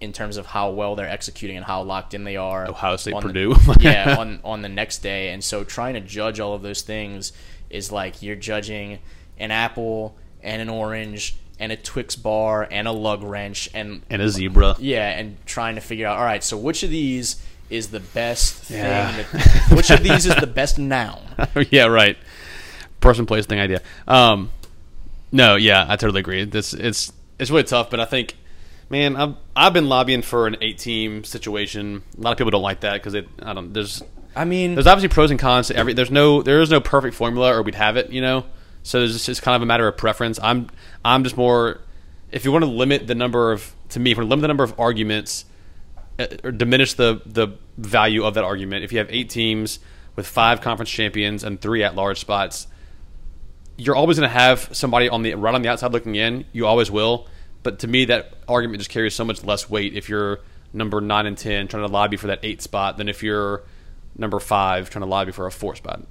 [0.00, 2.68] in terms of how well they're executing and how locked in they are.
[2.68, 3.54] Ohio State, on the- Purdue.
[3.80, 7.32] yeah, on on the next day, and so trying to judge all of those things
[7.74, 9.00] is like you're judging
[9.38, 14.20] an apple and an orange and a Twix bar and a lug wrench and and
[14.22, 14.76] a zebra.
[14.78, 18.54] yeah, and trying to figure out, all right, so which of these is the best
[18.54, 18.78] thing?
[18.78, 19.22] Yeah.
[19.32, 21.22] That, which of these is the best noun?
[21.70, 22.16] yeah, right.
[23.00, 23.82] Person, place, thing, idea.
[24.08, 24.50] Um,
[25.32, 26.44] no, yeah, I totally agree.
[26.44, 28.36] This it's it's really tough, but I think,
[28.90, 32.02] man, I've I've been lobbying for an eight team situation.
[32.16, 33.28] A lot of people don't like that because it.
[33.42, 33.72] I don't.
[33.72, 34.02] There's
[34.36, 35.92] I mean, there's obviously pros and cons to every.
[35.92, 38.44] There's no there is no perfect formula, or we'd have it, you know.
[38.82, 40.38] So there's just it's kind of a matter of preference.
[40.42, 40.68] I'm
[41.04, 41.80] I'm just more.
[42.32, 44.42] If you want to limit the number of to me, if you want to limit
[44.42, 45.44] the number of arguments,
[46.18, 48.84] uh, or diminish the the value of that argument.
[48.84, 49.78] If you have eight teams
[50.16, 52.66] with five conference champions and three at large spots,
[53.76, 56.44] you're always going to have somebody on the right on the outside looking in.
[56.52, 57.28] You always will.
[57.62, 60.40] But to me, that argument just carries so much less weight if you're
[60.72, 63.62] number nine and ten trying to lobby for that eight spot than if you're
[64.16, 66.02] number five trying to lobby for a four spot.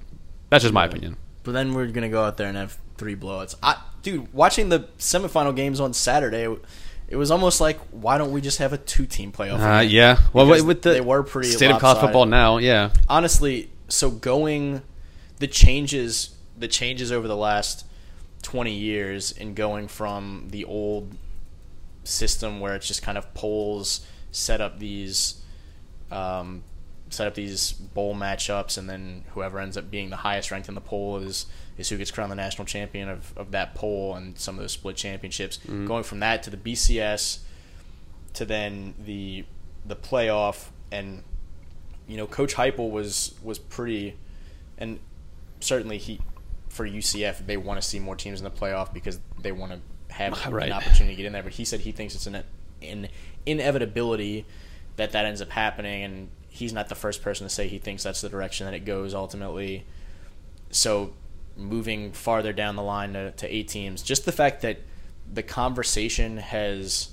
[0.50, 1.16] That's just my opinion.
[1.42, 3.54] but then we're gonna go out there and have three blowouts.
[3.62, 6.46] I, dude, watching the semifinal games on Saturday,
[7.08, 9.58] it was almost like, why don't we just have a two-team playoff?
[9.60, 10.18] Uh, yeah.
[10.32, 12.90] Well, Because with the they were pretty state of college football now, yeah.
[13.08, 14.82] honestly, so going
[15.38, 17.84] the changes the changes over the last
[18.42, 21.16] 20 years in going from the old
[22.04, 25.42] system where it's just kind of polls set up these
[26.12, 26.62] um,
[27.10, 30.74] set up these bowl matchups and then whoever ends up being the highest ranked in
[30.74, 31.46] the poll is
[31.76, 34.72] is who gets crowned the national champion of, of that poll and some of those
[34.72, 35.58] split championships.
[35.58, 35.86] Mm-hmm.
[35.86, 37.40] Going from that to the BCS
[38.34, 39.44] to then the
[39.86, 41.22] the playoff and
[42.08, 44.16] you know coach Heupel was was pretty
[44.78, 44.98] and
[45.60, 46.20] certainly he
[46.68, 49.78] for UCF they want to see more teams in the playoff because they want to
[50.14, 50.66] have Right.
[50.66, 51.42] an opportunity to get in there.
[51.42, 52.42] But he said he thinks it's an
[52.82, 53.08] an
[53.46, 54.44] inevitability
[54.96, 58.02] that that ends up happening and he's not the first person to say he thinks
[58.02, 59.84] that's the direction that it goes ultimately
[60.70, 61.12] so
[61.56, 64.78] moving farther down the line to, to eight teams, just the fact that
[65.32, 67.10] the conversation has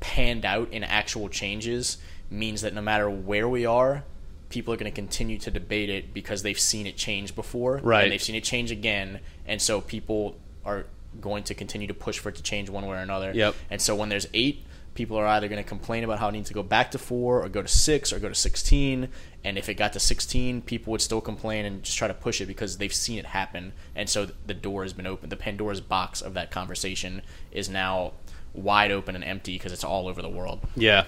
[0.00, 1.98] panned out in actual changes
[2.30, 4.04] means that no matter where we are,
[4.48, 8.04] people are going to continue to debate it because they've seen it change before, Right.
[8.04, 10.86] And they've seen it change again, and so people are
[11.20, 13.32] going to continue to push for it to change one way or another.
[13.34, 13.54] Yep.
[13.70, 14.65] And so when there's eight,
[14.96, 17.44] people are either going to complain about how it needs to go back to four,
[17.44, 19.08] or go to six, or go to sixteen.
[19.44, 22.40] And if it got to sixteen, people would still complain and just try to push
[22.40, 23.72] it because they've seen it happen.
[23.94, 25.30] And so the door has been opened.
[25.30, 27.22] The Pandora's box of that conversation
[27.52, 28.14] is now
[28.54, 30.60] wide open and empty because it's all over the world.
[30.74, 31.04] Yeah,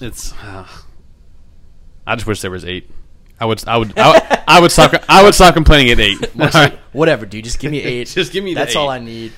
[0.00, 0.32] it's.
[0.34, 0.66] Uh,
[2.06, 2.90] I just wish there was eight.
[3.40, 3.66] I would.
[3.66, 3.98] I would.
[3.98, 4.94] I would, I would stop.
[5.08, 6.18] I would stop complaining at eight.
[6.34, 7.44] Like, Whatever, dude.
[7.44, 8.08] Just give me eight.
[8.08, 8.88] Just give me That's all.
[8.88, 9.32] I need.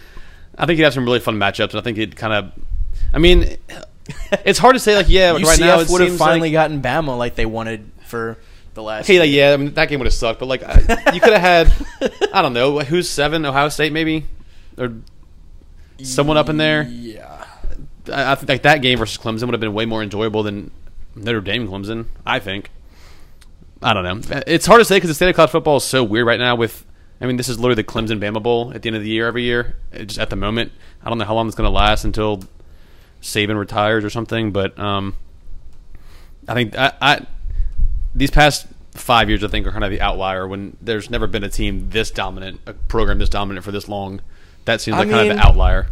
[0.56, 2.52] I think you'd have some really fun matchups, and I think it kind of.
[3.12, 3.56] I mean,
[4.44, 4.96] it's hard to say.
[4.96, 7.90] Like, yeah, UCF right now it would have finally like, gotten Bama like they wanted
[8.06, 8.36] for
[8.74, 9.06] the last.
[9.06, 11.32] Okay, like, yeah, I mean that game would have sucked, but like I- you could
[11.32, 11.72] have had,
[12.32, 13.44] I don't know, who's seven?
[13.44, 14.26] Ohio State maybe,
[14.76, 14.94] or
[16.02, 16.82] someone up in there.
[16.82, 17.44] Yeah.
[18.12, 20.70] I, I think like that game versus Clemson would have been way more enjoyable than
[21.14, 22.06] Notre Dame Clemson.
[22.26, 22.70] I think.
[23.82, 24.42] I don't know.
[24.46, 26.56] It's hard to say because the state of college football is so weird right now.
[26.56, 26.86] With,
[27.20, 29.26] I mean, this is literally the Clemson Bama Bowl at the end of the year
[29.26, 29.76] every year.
[29.92, 30.72] It just at the moment,
[31.02, 32.42] I don't know how long it's going to last until
[33.24, 34.52] Saban retires or something.
[34.52, 35.16] But um,
[36.46, 37.26] I think I, I
[38.14, 41.42] these past five years, I think, are kind of the outlier when there's never been
[41.42, 44.20] a team this dominant, a program this dominant for this long.
[44.66, 45.88] That seems I like kind of mean- the outlier.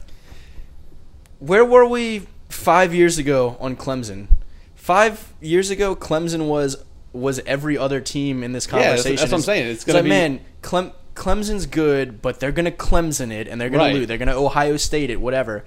[1.40, 4.28] Where were we five years ago on Clemson?
[4.76, 6.76] Five years ago, Clemson was
[7.12, 9.16] was every other team in this Yeah, that's- conversation.
[9.16, 9.66] that's what I'm saying.
[9.66, 13.68] It's like, gonna be- man, Clem, Clemson's good, but they're gonna Clemson it, and they're
[13.68, 13.94] gonna Right.
[13.94, 14.06] lose.
[14.06, 15.64] They're gonna Ohio State it, whatever.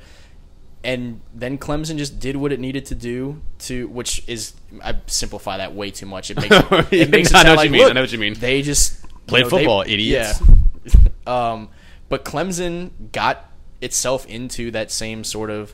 [0.85, 5.57] And then Clemson just did what it needed to do to, which is I simplify
[5.57, 6.29] that way too much.
[6.29, 6.55] It makes
[6.91, 7.89] it, it makes it I know what like you mean.
[7.89, 8.35] I know what you mean.
[8.35, 10.39] They just Played know, they- football, idiots.
[10.45, 10.93] Yeah.
[11.51, 11.69] um,
[12.07, 15.73] but Clemson got itself into that same sort of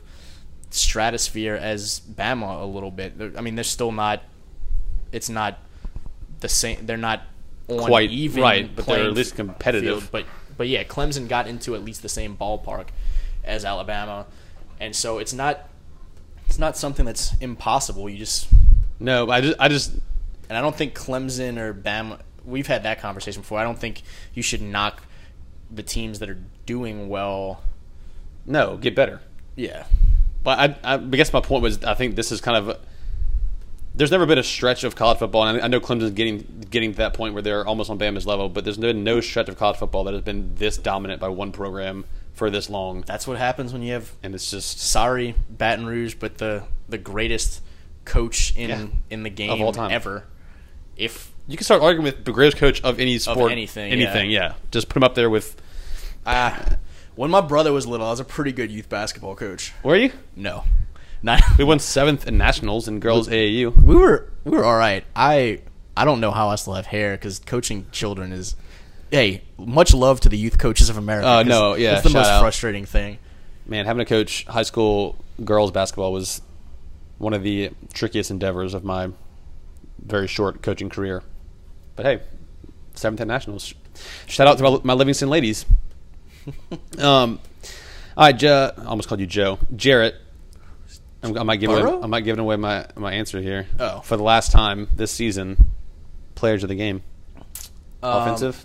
[0.70, 3.12] stratosphere as Bama a little bit.
[3.36, 4.22] I mean, they're still not.
[5.12, 5.58] It's not
[6.40, 6.86] the same.
[6.86, 7.22] They're not
[7.68, 9.98] on Quite even right, but they're at least competitive.
[10.00, 10.08] field.
[10.10, 10.24] But
[10.56, 12.88] but yeah, Clemson got into at least the same ballpark
[13.44, 14.26] as Alabama,
[14.82, 15.68] and so it's not.
[16.48, 18.10] It's not something that's impossible.
[18.10, 18.48] You just
[19.00, 19.92] No, I just, I just,
[20.50, 22.20] and I don't think Clemson or Bama.
[22.44, 23.58] We've had that conversation before.
[23.58, 24.02] I don't think
[24.34, 25.02] you should knock
[25.70, 27.62] the teams that are doing well.
[28.44, 29.22] no, get better.
[29.54, 29.84] Yeah,
[30.42, 32.78] But I, I guess my point was, I think this is kind of.
[33.94, 36.92] There's never been a stretch of college football, and I I know Clemson's getting getting
[36.92, 38.48] to that point where they're almost on Bama's level.
[38.48, 41.52] But there's been no stretch of college football that has been this dominant by one
[41.52, 42.04] program
[42.34, 44.12] for this long, that's what happens when you have.
[44.22, 47.60] and it's just Sorry, Baton Rouge, but the the greatest
[48.04, 48.86] coach in Yeah.
[49.10, 49.90] in the game Of all time.
[49.92, 50.24] ever.
[50.96, 54.54] If you can start arguing with the greatest coach of any sport, anything, anything, yeah.
[54.70, 55.60] Just put him up there with.
[56.26, 56.76] ah,
[57.14, 59.72] when my brother was little, I was a pretty good youth basketball coach.
[59.82, 60.12] Were you?
[60.36, 60.64] No,
[61.22, 63.76] not We won seventh in nationals in girls AAU.
[63.82, 65.04] we were we were all right.
[65.14, 65.60] I
[65.96, 68.56] I don't know how I still have hair because coaching children is.
[69.12, 71.28] Hey, much love to the youth coaches of America.
[71.28, 72.40] Oh, no, yeah, it's the most out.
[72.40, 73.18] frustrating thing.
[73.66, 76.40] Man, having to coach high school girls basketball was
[77.18, 79.10] one of the trickiest endeavors of my
[80.02, 81.22] very short coaching career.
[81.94, 82.20] But hey,
[82.94, 83.74] seventh at nationals.
[84.26, 85.66] Shout out to my, my Livingston ladies.
[86.98, 87.38] um,
[88.16, 89.58] all right, I almost called you Joe.
[89.76, 90.14] Jerit.
[91.22, 93.66] I'm, I might give away, I might give away my, my answer here.
[93.78, 94.00] Oh.
[94.00, 95.58] for the last time this season,
[96.34, 97.02] players of the game,
[98.02, 98.64] Um, offensive.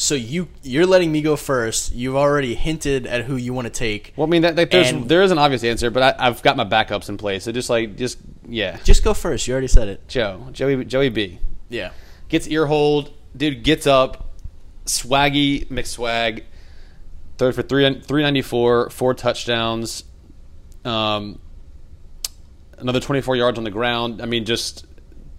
[0.00, 1.92] So you you're letting me go first.
[1.92, 4.14] You've already hinted at who you want to take.
[4.16, 6.42] Well, I mean, that, that there's and- there is an obvious answer, but I, I've
[6.42, 7.44] got my backups in place.
[7.44, 8.16] So just like just
[8.48, 9.46] yeah, Just go first.
[9.46, 10.08] You already said it.
[10.08, 11.38] Joe, Joey, Joey B
[11.68, 11.90] Yeah.
[12.30, 14.30] gets ear hold, dude gets up,
[14.86, 16.44] swaggy McSwag,
[17.36, 20.04] third for three three ninety four, four touchdowns,
[20.86, 21.38] um,
[22.78, 24.22] another twenty four yards on the ground.
[24.22, 24.86] I mean, just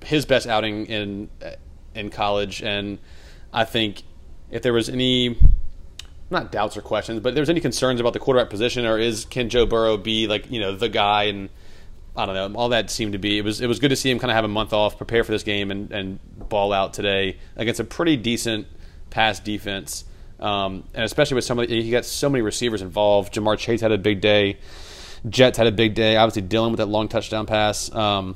[0.06, 1.30] his best outing in
[1.96, 3.00] in college, and
[3.52, 4.04] I think
[4.52, 5.38] if there was any
[6.30, 9.26] not doubts or questions, but if there's any concerns about the quarterback position, or is
[9.26, 11.50] can Joe Burrow be like you know the guy and
[12.16, 14.10] I don't know all that seemed to be it was it was good to see
[14.10, 16.94] him kind of have a month off, prepare for this game, and and ball out
[16.94, 18.68] today against a pretty decent
[19.10, 20.06] pass defense,
[20.40, 23.34] um, and especially with some of the, he got so many receivers involved.
[23.34, 24.58] Ja'Marr Chase had a big day,
[25.28, 26.16] Jets had a big day.
[26.16, 27.94] Obviously, Dillon with that long touchdown pass.
[27.94, 28.36] Um,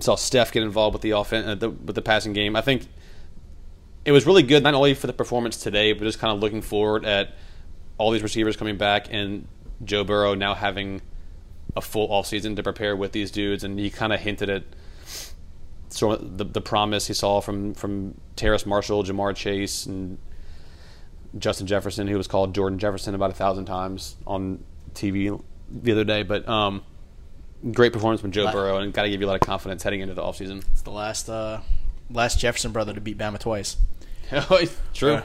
[0.00, 2.54] saw Steph get involved with the offense uh, the, with the passing game.
[2.54, 2.86] I think
[4.08, 6.62] it was really good not only for the performance today, but just kind of looking
[6.62, 7.34] forward at
[7.98, 9.46] all these receivers coming back and
[9.84, 11.02] Joe Burrow now having
[11.76, 13.64] a full offseason to prepare with these dudes.
[13.64, 14.62] And he kind of hinted at
[15.90, 20.16] sort of the, the promise he saw from from Terrace Marshall, Ja'Marr Chase, and
[21.38, 25.38] Justin Jefferson, who was called Jordan Jefferson about a thousand times on TV
[25.70, 26.22] the other day.
[26.22, 26.82] But um,
[27.72, 29.82] great performance from Joe La- Burrow, and got to give you a lot of confidence
[29.82, 30.64] heading into the offseason.
[30.72, 31.60] It's the last uh,
[32.10, 33.76] last Jefferson brother to beat Bama twice.
[34.94, 35.22] True.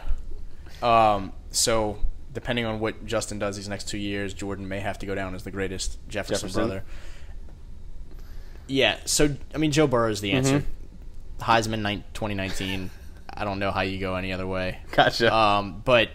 [0.82, 2.00] Um, so
[2.34, 5.36] depending on what Justin does these next two years, Jordan may have to go down
[5.36, 6.68] as the greatest Jefferson, Jefferson.
[6.68, 6.84] brother.
[8.68, 8.98] Yeah.
[9.06, 10.64] So I mean, Joe Burrow is the answer.
[11.40, 12.90] Heisman nine, 2019.
[13.30, 14.80] I don't know how you go any other way.
[14.92, 15.34] Gotcha.
[15.34, 16.10] Um, but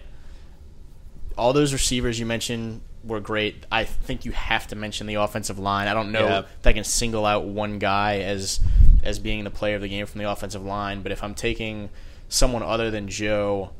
[1.36, 3.66] all those receivers you mentioned were great.
[3.72, 5.88] I think you have to mention the offensive line.
[5.88, 6.38] I don't know Yeah.
[6.40, 8.60] if I can single out one guy as
[9.02, 11.02] as being the player of the game from the offensive line.
[11.02, 11.88] But if I'm taking
[12.28, 13.70] someone other than Joe,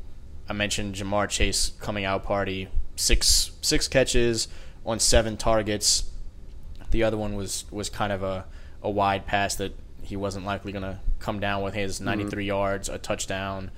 [0.47, 4.47] I mentioned Ja'Marr Chase coming out party six six catches
[4.85, 6.09] on seven targets.
[6.91, 8.45] The other one was was kind of a,
[8.81, 12.05] a wide pass that he wasn't likely going to come down with his mm-hmm.
[12.05, 13.71] 93 yards, a touchdown.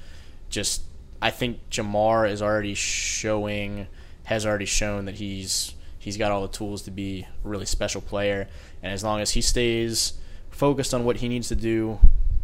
[0.49, 0.83] Just
[1.21, 3.87] I think Ja'Marr is already showing
[4.23, 8.01] has already shown that he's he's got all the tools to be a really special
[8.01, 8.47] player
[8.81, 10.13] and as long as he stays
[10.49, 11.99] focused on what he needs to do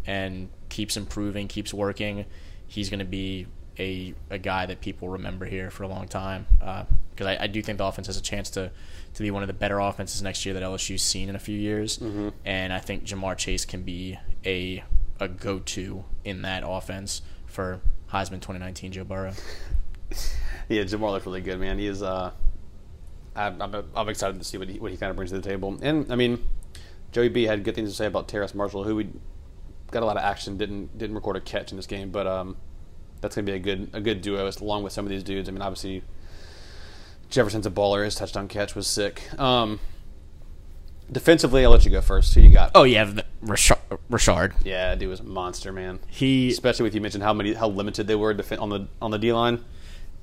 [0.06, 2.24] and keeps improving, keeps working,
[2.66, 3.46] he's going to be
[3.78, 6.46] a, a guy that people remember here for a long time.
[6.60, 8.70] Uh, because I, I do think the offense has a chance to,
[9.14, 11.58] to be one of the better offenses next year that LSU's seen in a few
[11.58, 11.98] years.
[11.98, 12.28] Mm-hmm.
[12.44, 14.84] And I think Ja'Marr Chase can be a,
[15.18, 17.80] a go to in that offense for
[18.12, 19.32] Heisman 2019 Joe Burrow.
[20.70, 21.78] Yeah, Ja'Marr looked really good, man.
[21.78, 22.02] He is.
[22.02, 22.30] Uh,
[23.34, 25.48] I'm, I'm, I'm excited to see what he, what he kind of brings to the
[25.48, 25.78] table.
[25.80, 26.46] And I mean,
[27.10, 29.08] Joey B had good things to say about Terrace Marshall, who we
[29.90, 32.58] got a lot of action, didn't didn't record a catch in this game, but um,
[33.22, 35.48] that's gonna be a good a good duo along with some of these dudes.
[35.48, 36.02] I mean, obviously
[37.30, 38.04] Jefferson's a baller.
[38.04, 39.22] His touchdown catch was sick.
[39.38, 39.80] Um,
[41.10, 42.34] defensively, I'll let you go first.
[42.34, 42.72] Who you got?
[42.74, 44.54] Oh, yeah, the- Rashard.
[44.64, 46.00] Yeah, dude was a monster, man.
[46.08, 49.18] He Especially with you mentioned how many how limited they were on the on the
[49.18, 49.64] D line.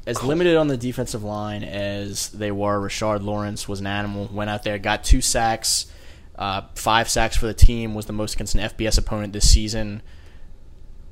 [0.05, 2.79] As limited on the defensive line as they were.
[2.79, 4.29] Rashard Lawrence was an animal.
[4.31, 5.87] Went out there, got two sacks,
[6.37, 7.95] uh, five sacks for the team.
[7.95, 10.01] Was the most against an FBS opponent this season,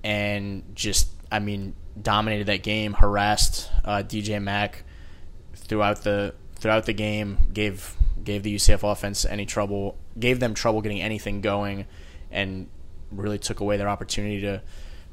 [0.04, 2.94] and just I mean dominated that game.
[2.94, 4.84] Harassed uh, DJ Mack
[5.56, 7.38] throughout the throughout the game.
[7.54, 9.98] Gave gave the UCF offense any trouble.
[10.20, 11.88] Gave them trouble getting anything going,
[12.30, 12.68] and
[13.12, 14.62] really took away their opportunity to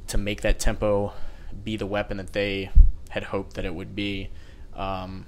[0.09, 1.12] to make that tempo
[1.64, 2.70] be the weapon that they
[3.11, 4.30] had hoped that it would be.
[4.74, 5.26] Um,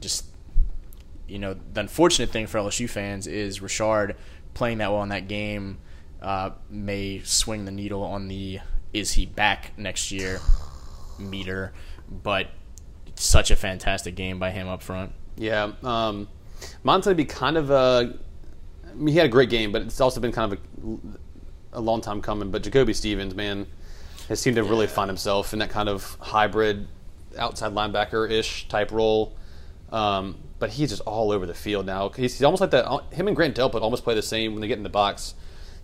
[0.00, 0.26] just
[1.26, 4.14] you know, the unfortunate thing for LSU fans is Rashard
[4.54, 5.78] playing that well in that game
[6.22, 8.60] uh, may swing the needle on the
[8.92, 10.40] is he back next year
[11.18, 11.72] meter,
[12.10, 12.48] but
[13.14, 15.12] such a fantastic game by him up front.
[15.36, 16.28] Yeah, um,
[16.84, 18.18] gonna be kind of a.
[18.88, 20.58] I mean, he had a great game, but it's also been kind of
[21.74, 22.50] a, a long time coming.
[22.50, 23.66] But Jacoby Stevens, man,
[24.28, 26.88] has seemed to really find himself in that kind of hybrid
[27.38, 29.36] outside linebacker ish type role.
[29.90, 32.08] Um, but he's just all over the field now.
[32.10, 32.86] He's, he's almost like that.
[33.12, 35.34] Him and Grant Delpit almost play the same when they get in the box,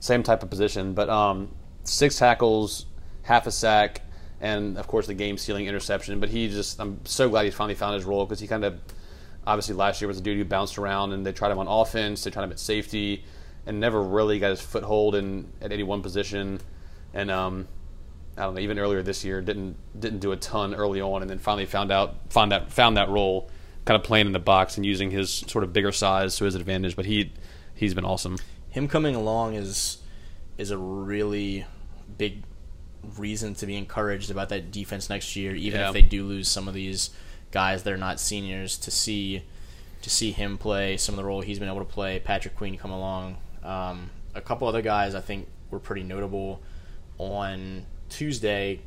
[0.01, 0.95] same type of position.
[0.95, 2.87] But um, six tackles,
[3.23, 4.03] half a sack,
[4.41, 6.21] and of course the game sealing interception.
[6.21, 8.79] But he just, I'm so glad he finally found his role because he kind of,
[9.47, 12.25] obviously last year was a dude who bounced around and they tried him on offense,
[12.25, 13.25] they tried him at safety,
[13.67, 16.61] and never really got his foothold in at any one position.
[17.15, 17.69] And um,
[18.37, 21.31] I don't know, even earlier this year didn't didn't do a ton early on, and
[21.31, 23.49] then finally found out found that found that role,
[23.85, 26.55] kind of playing in the box and using his sort of bigger size to his
[26.55, 26.97] advantage.
[26.97, 27.33] But he
[27.75, 28.37] he's been awesome.
[28.71, 29.99] him coming along is
[30.59, 31.65] is a really
[32.19, 32.43] big
[33.19, 35.89] reason to be encouraged about that defense next year, even Yeah.
[35.89, 37.11] if they do lose some of these
[37.53, 38.77] guys that are not seniors.
[38.79, 39.45] To see
[40.03, 42.77] to see him play some of the role he's been able to play, Patrick Queen
[42.77, 46.61] come along, um, a couple other guys I think were pretty notable
[47.19, 48.81] on Tuesday.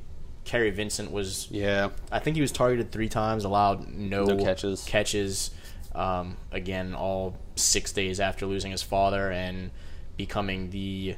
[0.46, 4.86] Kary Vincent was Yeah, I think he was targeted three times, allowed no, No catches.
[4.86, 5.52] Catches,
[5.94, 9.72] um, again, all six days after losing his father and
[10.16, 11.16] becoming the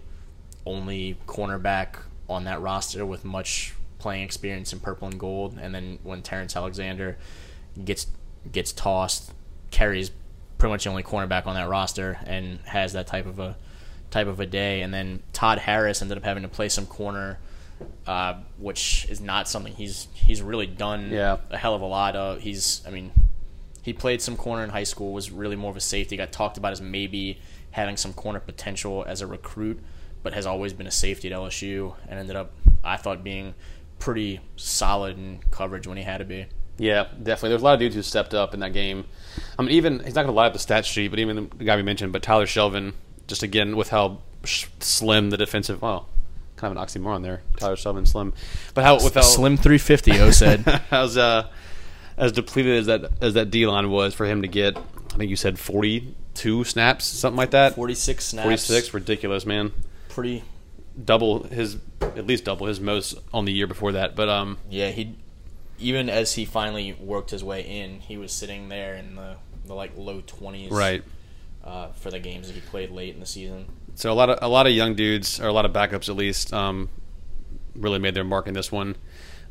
[0.66, 1.98] only cornerback
[2.28, 5.60] on that roster with much playing experience in purple and gold.
[5.62, 7.18] And then when Terrence Alexander
[7.86, 8.08] gets
[8.52, 9.32] gets tossed,
[9.70, 10.10] Kary's
[10.58, 13.58] pretty much the only cornerback on that roster and has that type of a
[14.10, 14.82] type of a day.
[14.82, 17.38] And then Todd Harris ended up having to play some corner
[18.08, 21.38] uh, which is not something he's he's really done Yeah.
[21.50, 22.40] a hell of a lot of.
[22.42, 23.12] He's I mean,
[23.82, 26.18] he played some corner in high school, was really more of a safety.
[26.18, 27.40] Got talked about as maybe
[27.72, 29.80] having some corner potential as a recruit,
[30.24, 32.52] but has always been a safety at LSU and ended up
[32.84, 33.54] I thought being
[34.00, 36.46] pretty solid in coverage when he had to be.
[36.78, 37.50] yeah, definitely.
[37.50, 39.04] There's a lot of dudes who stepped up in that game.
[39.58, 41.64] I mean, even he's not going to lie up the stat sheet, but even the
[41.66, 42.94] guy we mentioned, but Tyler Shelvin,
[43.28, 46.08] just again with how slim the defensive well,
[46.60, 47.42] kind of an oxymoron there.
[47.58, 48.34] Tyler Sullivan, Slim,
[48.74, 50.62] but how without Slim 350, O said.
[50.90, 51.48] how's uh
[52.18, 55.30] as depleted as that as that D line was for him to get, I think
[55.30, 57.76] you said forty two snaps, something like that.
[57.76, 58.46] 46 snaps.
[58.46, 59.72] Forty six, ridiculous, man.
[60.08, 60.44] Pretty.
[61.04, 64.16] Double his, at least double his most on the year before that.
[64.16, 65.16] But um, Yeah, he.
[65.82, 69.74] Even as he finally worked his way in, he was sitting there in the, the
[69.74, 70.72] like low 20s.
[70.72, 71.04] right.
[71.64, 73.66] Uh, for the games that he played late in the season.
[74.00, 76.16] So a lot of a lot of young dudes, or a lot of backups at
[76.16, 76.88] least, um,
[77.76, 78.96] really made their mark in this one.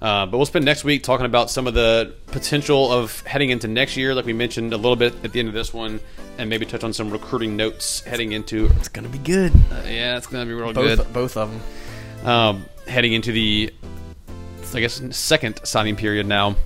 [0.01, 3.69] Uh, but we'll spend next week talking about some of the potential of heading into
[3.69, 6.01] next year, like we mentioned a little bit at the end of this one,
[6.39, 8.71] and maybe touch on some recruiting notes heading into.
[8.77, 9.53] It's gonna be good.
[9.71, 11.13] Uh, yeah, it's gonna be real Both good.
[11.13, 12.27] both of them.
[12.27, 13.71] Um, heading into the,
[14.73, 16.57] I guess, second signing period now.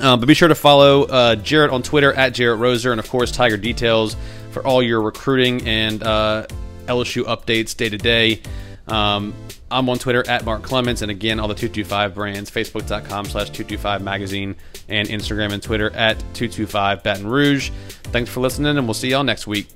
[0.00, 3.08] Um, but be sure to follow uh, Jerit on Twitter at Jerit Roser, and of
[3.08, 4.14] course Tiger Details
[4.52, 6.46] for all your recruiting and uh,
[6.90, 8.42] LSU updates day to day.
[8.88, 9.32] Um,
[9.70, 14.02] I'm on Twitter at Mark Clements, and again, all the 225 brands, Facebook.com slash 225
[14.02, 14.56] magazine,
[14.88, 17.70] and Instagram and Twitter at 225 Baton Rouge.
[18.04, 19.68] Thanks for listening, and we'll see y'all next week.